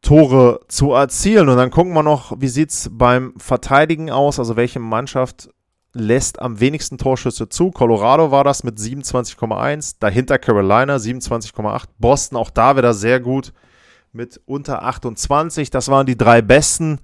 Tore 0.00 0.60
zu 0.68 0.92
erzielen. 0.92 1.48
Und 1.48 1.58
dann 1.58 1.70
gucken 1.70 1.92
wir 1.92 2.02
noch, 2.02 2.32
wie 2.40 2.48
sieht 2.48 2.70
es 2.70 2.90
beim 2.90 3.34
Verteidigen 3.36 4.10
aus, 4.10 4.38
also 4.38 4.56
welche 4.56 4.80
Mannschaft 4.80 5.50
lässt 5.92 6.40
am 6.40 6.58
wenigsten 6.58 6.96
Torschüsse 6.96 7.48
zu. 7.50 7.70
Colorado 7.70 8.30
war 8.30 8.44
das 8.44 8.64
mit 8.64 8.78
27,1, 8.78 9.96
dahinter 10.00 10.38
Carolina 10.38 10.96
27,8, 10.96 11.84
Boston 11.98 12.38
auch 12.38 12.50
da 12.50 12.76
wieder 12.76 12.94
sehr 12.94 13.20
gut 13.20 13.52
mit 14.12 14.40
unter 14.46 14.82
28. 14.84 15.68
Das 15.68 15.88
waren 15.88 16.06
die 16.06 16.16
drei 16.16 16.40
besten. 16.40 17.00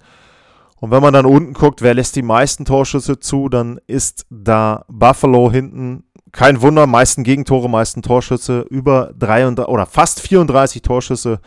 Und 0.85 0.91
wenn 0.91 1.01
man 1.01 1.15
dann 1.15 1.25
unten 1.25 1.53
guckt, 1.53 1.81
wer 1.81 1.95
lässt 1.95 2.15
die 2.15 2.21
meisten 2.21 2.63
Torschüsse 2.63 3.19
zu, 3.19 3.49
dann 3.49 3.79
ist 3.87 4.27
da 4.29 4.85
Buffalo 4.87 5.51
hinten. 5.51 6.03
Kein 6.31 6.61
Wunder, 6.61 6.85
meisten 6.85 7.23
Gegentore, 7.23 7.67
meisten 7.67 8.03
Torschüsse, 8.03 8.67
über 8.69 9.11
33 9.17 9.67
oder 9.67 9.87
fast 9.87 10.21
34 10.21 10.83
Torschüsse 10.83 11.39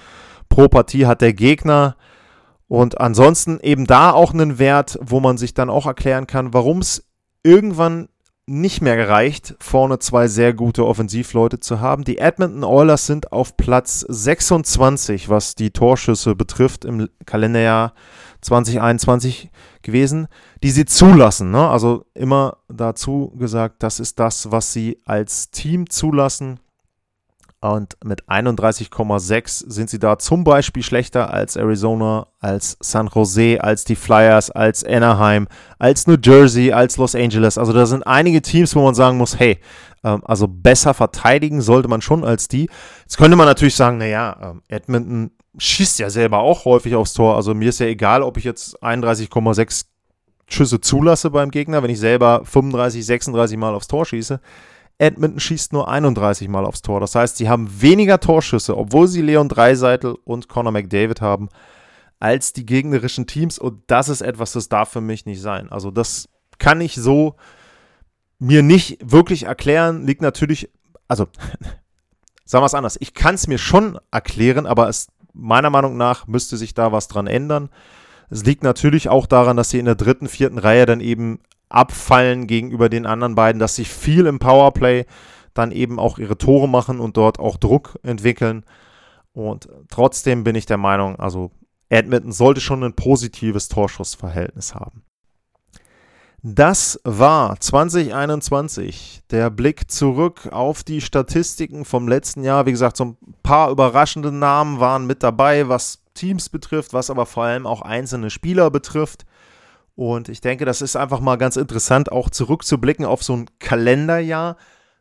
pro 0.48 0.66
Partie 0.66 1.06
hat 1.06 1.20
der 1.20 1.34
Gegner. 1.34 1.94
Und 2.66 3.00
ansonsten 3.00 3.60
eben 3.60 3.86
da 3.86 4.10
auch 4.10 4.34
einen 4.34 4.58
Wert, 4.58 4.98
wo 5.00 5.20
man 5.20 5.38
sich 5.38 5.54
dann 5.54 5.70
auch 5.70 5.86
erklären 5.86 6.26
kann, 6.26 6.52
warum 6.52 6.78
es 6.78 7.06
irgendwann 7.44 8.08
nicht 8.48 8.80
mehr 8.80 8.96
gereicht, 8.96 9.54
vorne 9.60 9.98
zwei 9.98 10.26
sehr 10.26 10.54
gute 10.54 10.86
Offensivleute 10.86 11.60
zu 11.60 11.80
haben. 11.80 12.04
Die 12.04 12.18
Edmonton 12.18 12.64
Oilers 12.64 13.06
sind 13.06 13.30
auf 13.30 13.56
Platz 13.56 14.00
26, 14.08 15.28
was 15.28 15.54
die 15.54 15.70
Torschüsse 15.70 16.34
betrifft 16.34 16.86
im 16.86 17.08
Kalenderjahr 17.26 17.92
2021 18.40 19.50
gewesen, 19.82 20.28
die 20.62 20.70
sie 20.70 20.86
zulassen. 20.86 21.50
Ne? 21.50 21.68
Also 21.68 22.06
immer 22.14 22.56
dazu 22.68 23.32
gesagt, 23.36 23.82
das 23.82 24.00
ist 24.00 24.18
das, 24.18 24.50
was 24.50 24.72
sie 24.72 24.98
als 25.04 25.50
Team 25.50 25.90
zulassen. 25.90 26.58
Und 27.60 27.96
mit 28.04 28.24
31,6 28.28 29.64
sind 29.68 29.90
sie 29.90 29.98
da 29.98 30.16
zum 30.18 30.44
Beispiel 30.44 30.84
schlechter 30.84 31.32
als 31.32 31.56
Arizona, 31.56 32.28
als 32.38 32.76
San 32.80 33.08
Jose, 33.12 33.58
als 33.60 33.84
die 33.84 33.96
Flyers, 33.96 34.52
als 34.52 34.84
Anaheim, 34.84 35.48
als 35.80 36.06
New 36.06 36.16
Jersey, 36.22 36.70
als 36.70 36.96
Los 36.98 37.16
Angeles. 37.16 37.58
Also 37.58 37.72
da 37.72 37.84
sind 37.86 38.06
einige 38.06 38.42
Teams, 38.42 38.76
wo 38.76 38.84
man 38.84 38.94
sagen 38.94 39.18
muss, 39.18 39.40
hey, 39.40 39.58
ähm, 40.04 40.22
also 40.24 40.46
besser 40.46 40.94
verteidigen 40.94 41.60
sollte 41.60 41.88
man 41.88 42.00
schon 42.00 42.24
als 42.24 42.46
die. 42.46 42.70
Jetzt 43.00 43.18
könnte 43.18 43.36
man 43.36 43.46
natürlich 43.46 43.74
sagen, 43.74 43.98
naja, 43.98 44.36
ähm, 44.40 44.62
Edmonton 44.68 45.32
schießt 45.58 45.98
ja 45.98 46.10
selber 46.10 46.38
auch 46.38 46.64
häufig 46.64 46.94
aufs 46.94 47.12
Tor. 47.12 47.34
Also 47.34 47.54
mir 47.54 47.70
ist 47.70 47.80
ja 47.80 47.86
egal, 47.86 48.22
ob 48.22 48.36
ich 48.36 48.44
jetzt 48.44 48.80
31,6 48.84 49.86
Schüsse 50.48 50.80
zulasse 50.80 51.30
beim 51.30 51.50
Gegner, 51.50 51.82
wenn 51.82 51.90
ich 51.90 51.98
selber 51.98 52.42
35, 52.44 53.04
36 53.04 53.58
Mal 53.58 53.74
aufs 53.74 53.88
Tor 53.88 54.06
schieße. 54.06 54.40
Edmonton 54.98 55.38
schießt 55.40 55.72
nur 55.72 55.88
31 55.88 56.48
Mal 56.48 56.64
aufs 56.64 56.82
Tor. 56.82 57.00
Das 57.00 57.14
heißt, 57.14 57.36
sie 57.36 57.48
haben 57.48 57.80
weniger 57.80 58.18
Torschüsse, 58.18 58.76
obwohl 58.76 59.06
sie 59.06 59.22
Leon 59.22 59.48
Dreiseitel 59.48 60.16
und 60.24 60.48
Conor 60.48 60.72
McDavid 60.72 61.20
haben, 61.20 61.48
als 62.18 62.52
die 62.52 62.66
gegnerischen 62.66 63.26
Teams. 63.26 63.58
Und 63.58 63.82
das 63.86 64.08
ist 64.08 64.22
etwas, 64.22 64.52
das 64.52 64.68
darf 64.68 64.90
für 64.90 65.00
mich 65.00 65.24
nicht 65.24 65.40
sein. 65.40 65.70
Also 65.70 65.92
das 65.92 66.28
kann 66.58 66.80
ich 66.80 66.96
so 66.96 67.36
mir 68.40 68.62
nicht 68.62 68.98
wirklich 69.00 69.44
erklären. 69.44 70.04
Liegt 70.04 70.22
natürlich, 70.22 70.68
also 71.06 71.28
sagen 72.44 72.62
wir 72.62 72.66
es 72.66 72.74
anders, 72.74 72.96
ich 73.00 73.14
kann 73.14 73.36
es 73.36 73.46
mir 73.46 73.58
schon 73.58 73.98
erklären, 74.10 74.66
aber 74.66 74.88
es 74.88 75.08
meiner 75.32 75.70
Meinung 75.70 75.96
nach 75.96 76.26
müsste 76.26 76.56
sich 76.56 76.74
da 76.74 76.90
was 76.90 77.06
dran 77.06 77.28
ändern. 77.28 77.70
Es 78.30 78.44
liegt 78.44 78.64
natürlich 78.64 79.08
auch 79.08 79.26
daran, 79.26 79.56
dass 79.56 79.70
sie 79.70 79.78
in 79.78 79.84
der 79.84 79.94
dritten, 79.94 80.28
vierten 80.28 80.58
Reihe 80.58 80.84
dann 80.84 81.00
eben 81.00 81.40
abfallen 81.68 82.46
gegenüber 82.46 82.88
den 82.88 83.06
anderen 83.06 83.34
beiden, 83.34 83.58
dass 83.58 83.74
sie 83.74 83.84
viel 83.84 84.26
im 84.26 84.38
Powerplay 84.38 85.04
dann 85.54 85.72
eben 85.72 85.98
auch 85.98 86.18
ihre 86.18 86.38
Tore 86.38 86.68
machen 86.68 87.00
und 87.00 87.16
dort 87.16 87.38
auch 87.38 87.56
Druck 87.56 87.98
entwickeln. 88.02 88.64
Und 89.32 89.68
trotzdem 89.90 90.44
bin 90.44 90.56
ich 90.56 90.66
der 90.66 90.78
Meinung, 90.78 91.16
also 91.16 91.50
Edmonton 91.88 92.32
sollte 92.32 92.60
schon 92.60 92.84
ein 92.84 92.94
positives 92.94 93.68
Torschussverhältnis 93.68 94.74
haben. 94.74 95.02
Das 96.42 97.00
war 97.02 97.58
2021. 97.58 99.22
Der 99.30 99.50
Blick 99.50 99.90
zurück 99.90 100.48
auf 100.52 100.84
die 100.84 101.00
Statistiken 101.00 101.84
vom 101.84 102.06
letzten 102.06 102.44
Jahr. 102.44 102.64
Wie 102.66 102.70
gesagt, 102.70 102.96
so 102.96 103.04
ein 103.06 103.16
paar 103.42 103.70
überraschende 103.70 104.30
Namen 104.30 104.78
waren 104.78 105.06
mit 105.06 105.24
dabei, 105.24 105.68
was 105.68 106.04
Teams 106.14 106.48
betrifft, 106.48 106.92
was 106.92 107.10
aber 107.10 107.26
vor 107.26 107.44
allem 107.44 107.66
auch 107.66 107.82
einzelne 107.82 108.30
Spieler 108.30 108.70
betrifft. 108.70 109.26
Und 109.98 110.28
ich 110.28 110.40
denke, 110.40 110.64
das 110.64 110.80
ist 110.80 110.94
einfach 110.94 111.18
mal 111.18 111.34
ganz 111.34 111.56
interessant, 111.56 112.12
auch 112.12 112.30
zurückzublicken 112.30 113.04
auf 113.04 113.24
so 113.24 113.34
ein 113.34 113.46
Kalenderjahr. 113.58 114.56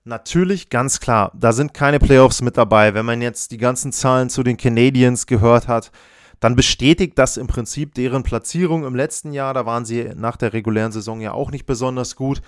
Natürlich, 0.05 0.71
ganz 0.71 0.99
klar, 0.99 1.31
da 1.35 1.51
sind 1.51 1.75
keine 1.75 1.99
Playoffs 1.99 2.41
mit 2.41 2.57
dabei. 2.57 2.95
Wenn 2.95 3.05
man 3.05 3.21
jetzt 3.21 3.51
die 3.51 3.59
ganzen 3.59 3.91
Zahlen 3.91 4.31
zu 4.31 4.41
den 4.41 4.57
Canadiens 4.57 5.27
gehört 5.27 5.67
hat, 5.67 5.91
dann 6.39 6.55
bestätigt 6.55 7.13
das 7.19 7.37
im 7.37 7.45
Prinzip 7.45 7.93
deren 7.93 8.23
Platzierung 8.23 8.85
im 8.85 8.95
letzten 8.95 9.33
Jahr. 9.33 9.53
Da 9.53 9.67
waren 9.67 9.85
sie 9.85 10.13
nach 10.15 10.35
der 10.35 10.53
regulären 10.53 10.91
Saison 10.91 11.21
ja 11.21 11.31
auch 11.31 11.51
nicht 11.51 11.67
besonders 11.67 12.15
gut. 12.15 12.41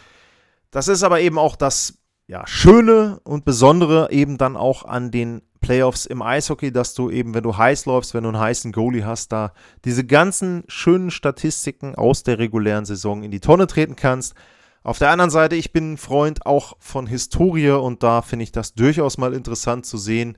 Das 0.72 0.88
ist 0.88 1.04
aber 1.04 1.22
eben 1.22 1.38
auch 1.38 1.56
das 1.56 1.99
ja, 2.30 2.46
Schöne 2.46 3.20
und 3.24 3.44
Besondere 3.44 4.12
eben 4.12 4.38
dann 4.38 4.56
auch 4.56 4.86
an 4.86 5.10
den 5.10 5.42
Playoffs 5.62 6.06
im 6.06 6.22
Eishockey, 6.22 6.72
dass 6.72 6.94
du 6.94 7.10
eben, 7.10 7.34
wenn 7.34 7.42
du 7.42 7.58
heiß 7.58 7.88
läufst, 7.88 8.14
wenn 8.14 8.22
du 8.22 8.30
einen 8.30 8.40
heißen 8.40 8.72
Goalie 8.72 9.04
hast, 9.04 9.32
da 9.32 9.52
diese 9.84 10.06
ganzen 10.06 10.64
schönen 10.68 11.10
Statistiken 11.10 11.96
aus 11.96 12.22
der 12.22 12.38
regulären 12.38 12.86
Saison 12.86 13.24
in 13.24 13.32
die 13.32 13.40
Tonne 13.40 13.66
treten 13.66 13.96
kannst. 13.96 14.36
Auf 14.84 15.00
der 15.00 15.10
anderen 15.10 15.32
Seite, 15.32 15.56
ich 15.56 15.74
bin 15.74 15.94
ein 15.94 15.98
Freund 15.98 16.46
auch 16.46 16.78
von 16.78 17.08
Historie 17.08 17.72
und 17.72 18.04
da 18.04 18.22
finde 18.22 18.44
ich 18.44 18.52
das 18.52 18.76
durchaus 18.76 19.18
mal 19.18 19.34
interessant 19.34 19.88
zu 19.88 19.98
sehen, 19.98 20.38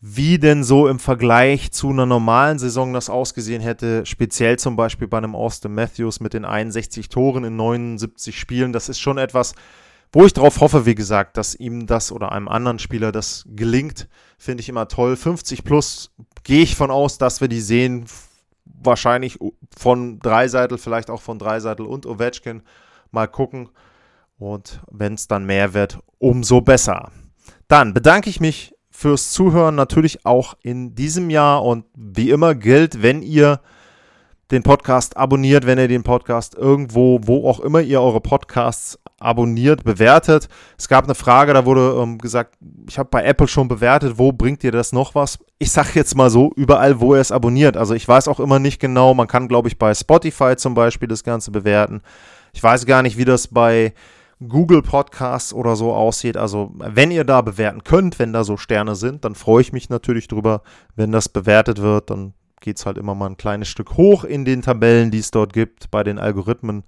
wie 0.00 0.40
denn 0.40 0.64
so 0.64 0.88
im 0.88 0.98
Vergleich 0.98 1.70
zu 1.70 1.90
einer 1.90 2.04
normalen 2.04 2.58
Saison 2.58 2.92
das 2.92 3.08
ausgesehen 3.08 3.62
hätte, 3.62 4.04
speziell 4.06 4.58
zum 4.58 4.74
Beispiel 4.74 5.06
bei 5.06 5.18
einem 5.18 5.36
Austin 5.36 5.72
Matthews 5.72 6.18
mit 6.18 6.34
den 6.34 6.44
61 6.44 7.08
Toren 7.10 7.44
in 7.44 7.54
79 7.54 8.36
Spielen. 8.36 8.72
Das 8.72 8.88
ist 8.88 8.98
schon 8.98 9.18
etwas, 9.18 9.54
wo 10.12 10.24
ich 10.24 10.32
darauf 10.32 10.60
hoffe, 10.60 10.86
wie 10.86 10.94
gesagt, 10.94 11.36
dass 11.36 11.54
ihm 11.54 11.86
das 11.86 12.12
oder 12.12 12.32
einem 12.32 12.48
anderen 12.48 12.78
Spieler 12.78 13.12
das 13.12 13.44
gelingt, 13.48 14.08
finde 14.38 14.62
ich 14.62 14.68
immer 14.68 14.88
toll. 14.88 15.16
50 15.16 15.64
plus 15.64 16.12
gehe 16.44 16.62
ich 16.62 16.76
von 16.76 16.90
aus, 16.90 17.18
dass 17.18 17.40
wir 17.40 17.48
die 17.48 17.60
sehen, 17.60 18.06
wahrscheinlich 18.64 19.38
von 19.76 20.18
Dreiseitel, 20.20 20.78
vielleicht 20.78 21.10
auch 21.10 21.22
von 21.22 21.38
Dreiseitel 21.38 21.86
und 21.86 22.06
Ovechkin. 22.06 22.62
Mal 23.10 23.26
gucken. 23.26 23.68
Und 24.38 24.80
wenn 24.90 25.14
es 25.14 25.28
dann 25.28 25.46
mehr 25.46 25.74
wird, 25.74 25.98
umso 26.18 26.60
besser. 26.60 27.10
Dann 27.68 27.94
bedanke 27.94 28.30
ich 28.30 28.40
mich 28.40 28.74
fürs 28.90 29.30
Zuhören 29.30 29.74
natürlich 29.74 30.24
auch 30.24 30.54
in 30.62 30.94
diesem 30.94 31.30
Jahr 31.30 31.64
und 31.64 31.84
wie 31.94 32.30
immer 32.30 32.54
gilt, 32.54 33.02
wenn 33.02 33.22
ihr 33.22 33.60
den 34.50 34.62
Podcast 34.62 35.16
abonniert, 35.16 35.66
wenn 35.66 35.78
ihr 35.78 35.88
den 35.88 36.02
Podcast 36.02 36.54
irgendwo, 36.54 37.20
wo 37.22 37.48
auch 37.48 37.60
immer 37.60 37.80
ihr 37.80 38.00
eure 38.00 38.20
Podcasts 38.20 38.98
abonniert, 39.26 39.84
bewertet. 39.84 40.48
Es 40.78 40.88
gab 40.88 41.04
eine 41.04 41.14
Frage, 41.14 41.52
da 41.52 41.66
wurde 41.66 42.00
ähm, 42.00 42.18
gesagt, 42.18 42.56
ich 42.88 42.98
habe 42.98 43.08
bei 43.10 43.24
Apple 43.24 43.48
schon 43.48 43.68
bewertet, 43.68 44.18
wo 44.18 44.32
bringt 44.32 44.64
ihr 44.64 44.72
das 44.72 44.92
noch 44.92 45.14
was? 45.14 45.38
Ich 45.58 45.72
sage 45.72 45.90
jetzt 45.94 46.16
mal 46.16 46.30
so, 46.30 46.52
überall, 46.56 47.00
wo 47.00 47.14
ihr 47.14 47.20
es 47.20 47.32
abonniert. 47.32 47.76
Also 47.76 47.94
ich 47.94 48.06
weiß 48.06 48.28
auch 48.28 48.40
immer 48.40 48.58
nicht 48.58 48.80
genau, 48.80 49.12
man 49.14 49.26
kann, 49.26 49.48
glaube 49.48 49.68
ich, 49.68 49.78
bei 49.78 49.94
Spotify 49.94 50.56
zum 50.56 50.74
Beispiel 50.74 51.08
das 51.08 51.24
Ganze 51.24 51.50
bewerten. 51.50 52.00
Ich 52.52 52.62
weiß 52.62 52.86
gar 52.86 53.02
nicht, 53.02 53.18
wie 53.18 53.24
das 53.24 53.48
bei 53.48 53.92
Google 54.46 54.82
Podcasts 54.82 55.52
oder 55.52 55.76
so 55.76 55.92
aussieht. 55.92 56.36
Also 56.36 56.72
wenn 56.76 57.10
ihr 57.10 57.24
da 57.24 57.40
bewerten 57.40 57.84
könnt, 57.84 58.18
wenn 58.18 58.32
da 58.32 58.44
so 58.44 58.56
Sterne 58.56 58.94
sind, 58.94 59.24
dann 59.24 59.34
freue 59.34 59.62
ich 59.62 59.72
mich 59.72 59.88
natürlich 59.88 60.28
drüber. 60.28 60.62
Wenn 60.94 61.10
das 61.10 61.28
bewertet 61.28 61.80
wird, 61.80 62.10
dann 62.10 62.34
geht 62.60 62.78
es 62.78 62.86
halt 62.86 62.98
immer 62.98 63.14
mal 63.14 63.26
ein 63.26 63.36
kleines 63.36 63.68
Stück 63.68 63.96
hoch 63.96 64.24
in 64.24 64.44
den 64.44 64.62
Tabellen, 64.62 65.10
die 65.10 65.18
es 65.18 65.30
dort 65.30 65.52
gibt, 65.52 65.90
bei 65.90 66.02
den 66.02 66.18
Algorithmen. 66.18 66.84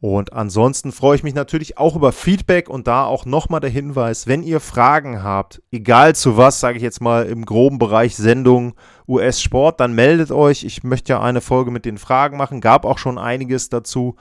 Und 0.00 0.32
ansonsten 0.32 0.92
freue 0.92 1.16
ich 1.16 1.24
mich 1.24 1.34
natürlich 1.34 1.76
auch 1.76 1.96
über 1.96 2.12
Feedback 2.12 2.68
und 2.68 2.86
da 2.86 3.04
auch 3.04 3.24
nochmal 3.24 3.58
der 3.58 3.70
Hinweis, 3.70 4.28
wenn 4.28 4.44
ihr 4.44 4.60
Fragen 4.60 5.24
habt, 5.24 5.60
egal 5.72 6.14
zu 6.14 6.36
was, 6.36 6.60
sage 6.60 6.76
ich 6.76 6.84
jetzt 6.84 7.00
mal 7.00 7.26
im 7.26 7.44
groben 7.44 7.80
Bereich 7.80 8.16
Sendung 8.16 8.74
US-Sport, 9.08 9.80
dann 9.80 9.94
meldet 9.94 10.30
euch. 10.30 10.62
Ich 10.62 10.84
möchte 10.84 11.14
ja 11.14 11.20
eine 11.20 11.40
Folge 11.40 11.72
mit 11.72 11.84
den 11.84 11.98
Fragen 11.98 12.36
machen, 12.36 12.60
gab 12.60 12.84
auch 12.84 12.98
schon 12.98 13.18
einiges 13.18 13.70
dazu. 13.70 14.14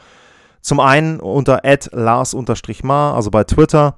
Zum 0.62 0.80
einen 0.80 1.20
unter 1.20 1.62
lars-mar, 1.64 3.14
also 3.14 3.30
bei 3.30 3.44
Twitter. 3.44 3.98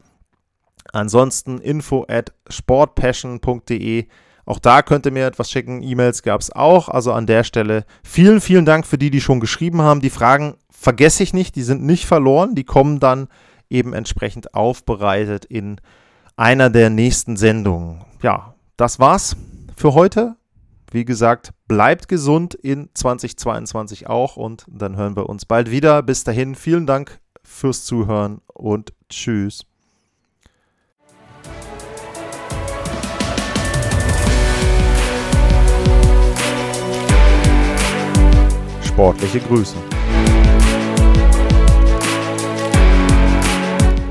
Ansonsten 0.91 1.59
info 1.59 2.05
at 2.09 2.33
sportpassion.de. 2.49 4.07
Auch 4.45 4.59
da 4.59 4.81
könnt 4.81 5.05
ihr 5.05 5.11
mir 5.11 5.27
etwas 5.27 5.51
schicken. 5.51 5.83
E-Mails 5.83 6.23
gab 6.23 6.41
es 6.41 6.51
auch. 6.51 6.89
Also 6.89 7.13
an 7.13 7.27
der 7.27 7.43
Stelle 7.43 7.85
vielen, 8.03 8.41
vielen 8.41 8.65
Dank 8.65 8.87
für 8.87 8.97
die, 8.97 9.11
die 9.11 9.21
schon 9.21 9.39
geschrieben 9.39 9.81
haben. 9.81 10.01
Die 10.01 10.09
Fragen 10.09 10.55
vergesse 10.79 11.23
ich 11.23 11.33
nicht, 11.33 11.55
die 11.55 11.63
sind 11.63 11.83
nicht 11.83 12.05
verloren. 12.05 12.55
Die 12.55 12.63
kommen 12.63 12.99
dann 12.99 13.27
eben 13.69 13.93
entsprechend 13.93 14.53
aufbereitet 14.53 15.45
in 15.45 15.79
einer 16.37 16.69
der 16.69 16.89
nächsten 16.89 17.35
Sendungen. 17.35 18.01
Ja, 18.23 18.55
das 18.77 18.99
war's 18.99 19.35
für 19.75 19.93
heute. 19.93 20.35
Wie 20.91 21.05
gesagt, 21.05 21.51
bleibt 21.67 22.07
gesund 22.07 22.55
in 22.55 22.89
2022 22.93 24.07
auch 24.07 24.37
und 24.37 24.65
dann 24.67 24.95
hören 24.95 25.15
wir 25.15 25.29
uns 25.29 25.45
bald 25.45 25.69
wieder. 25.69 26.01
Bis 26.01 26.23
dahin, 26.23 26.55
vielen 26.55 26.87
Dank 26.87 27.19
fürs 27.43 27.83
Zuhören 27.83 28.41
und 28.47 28.93
tschüss. 29.09 29.65
Sportliche 38.81 39.39
Grüße. 39.41 39.75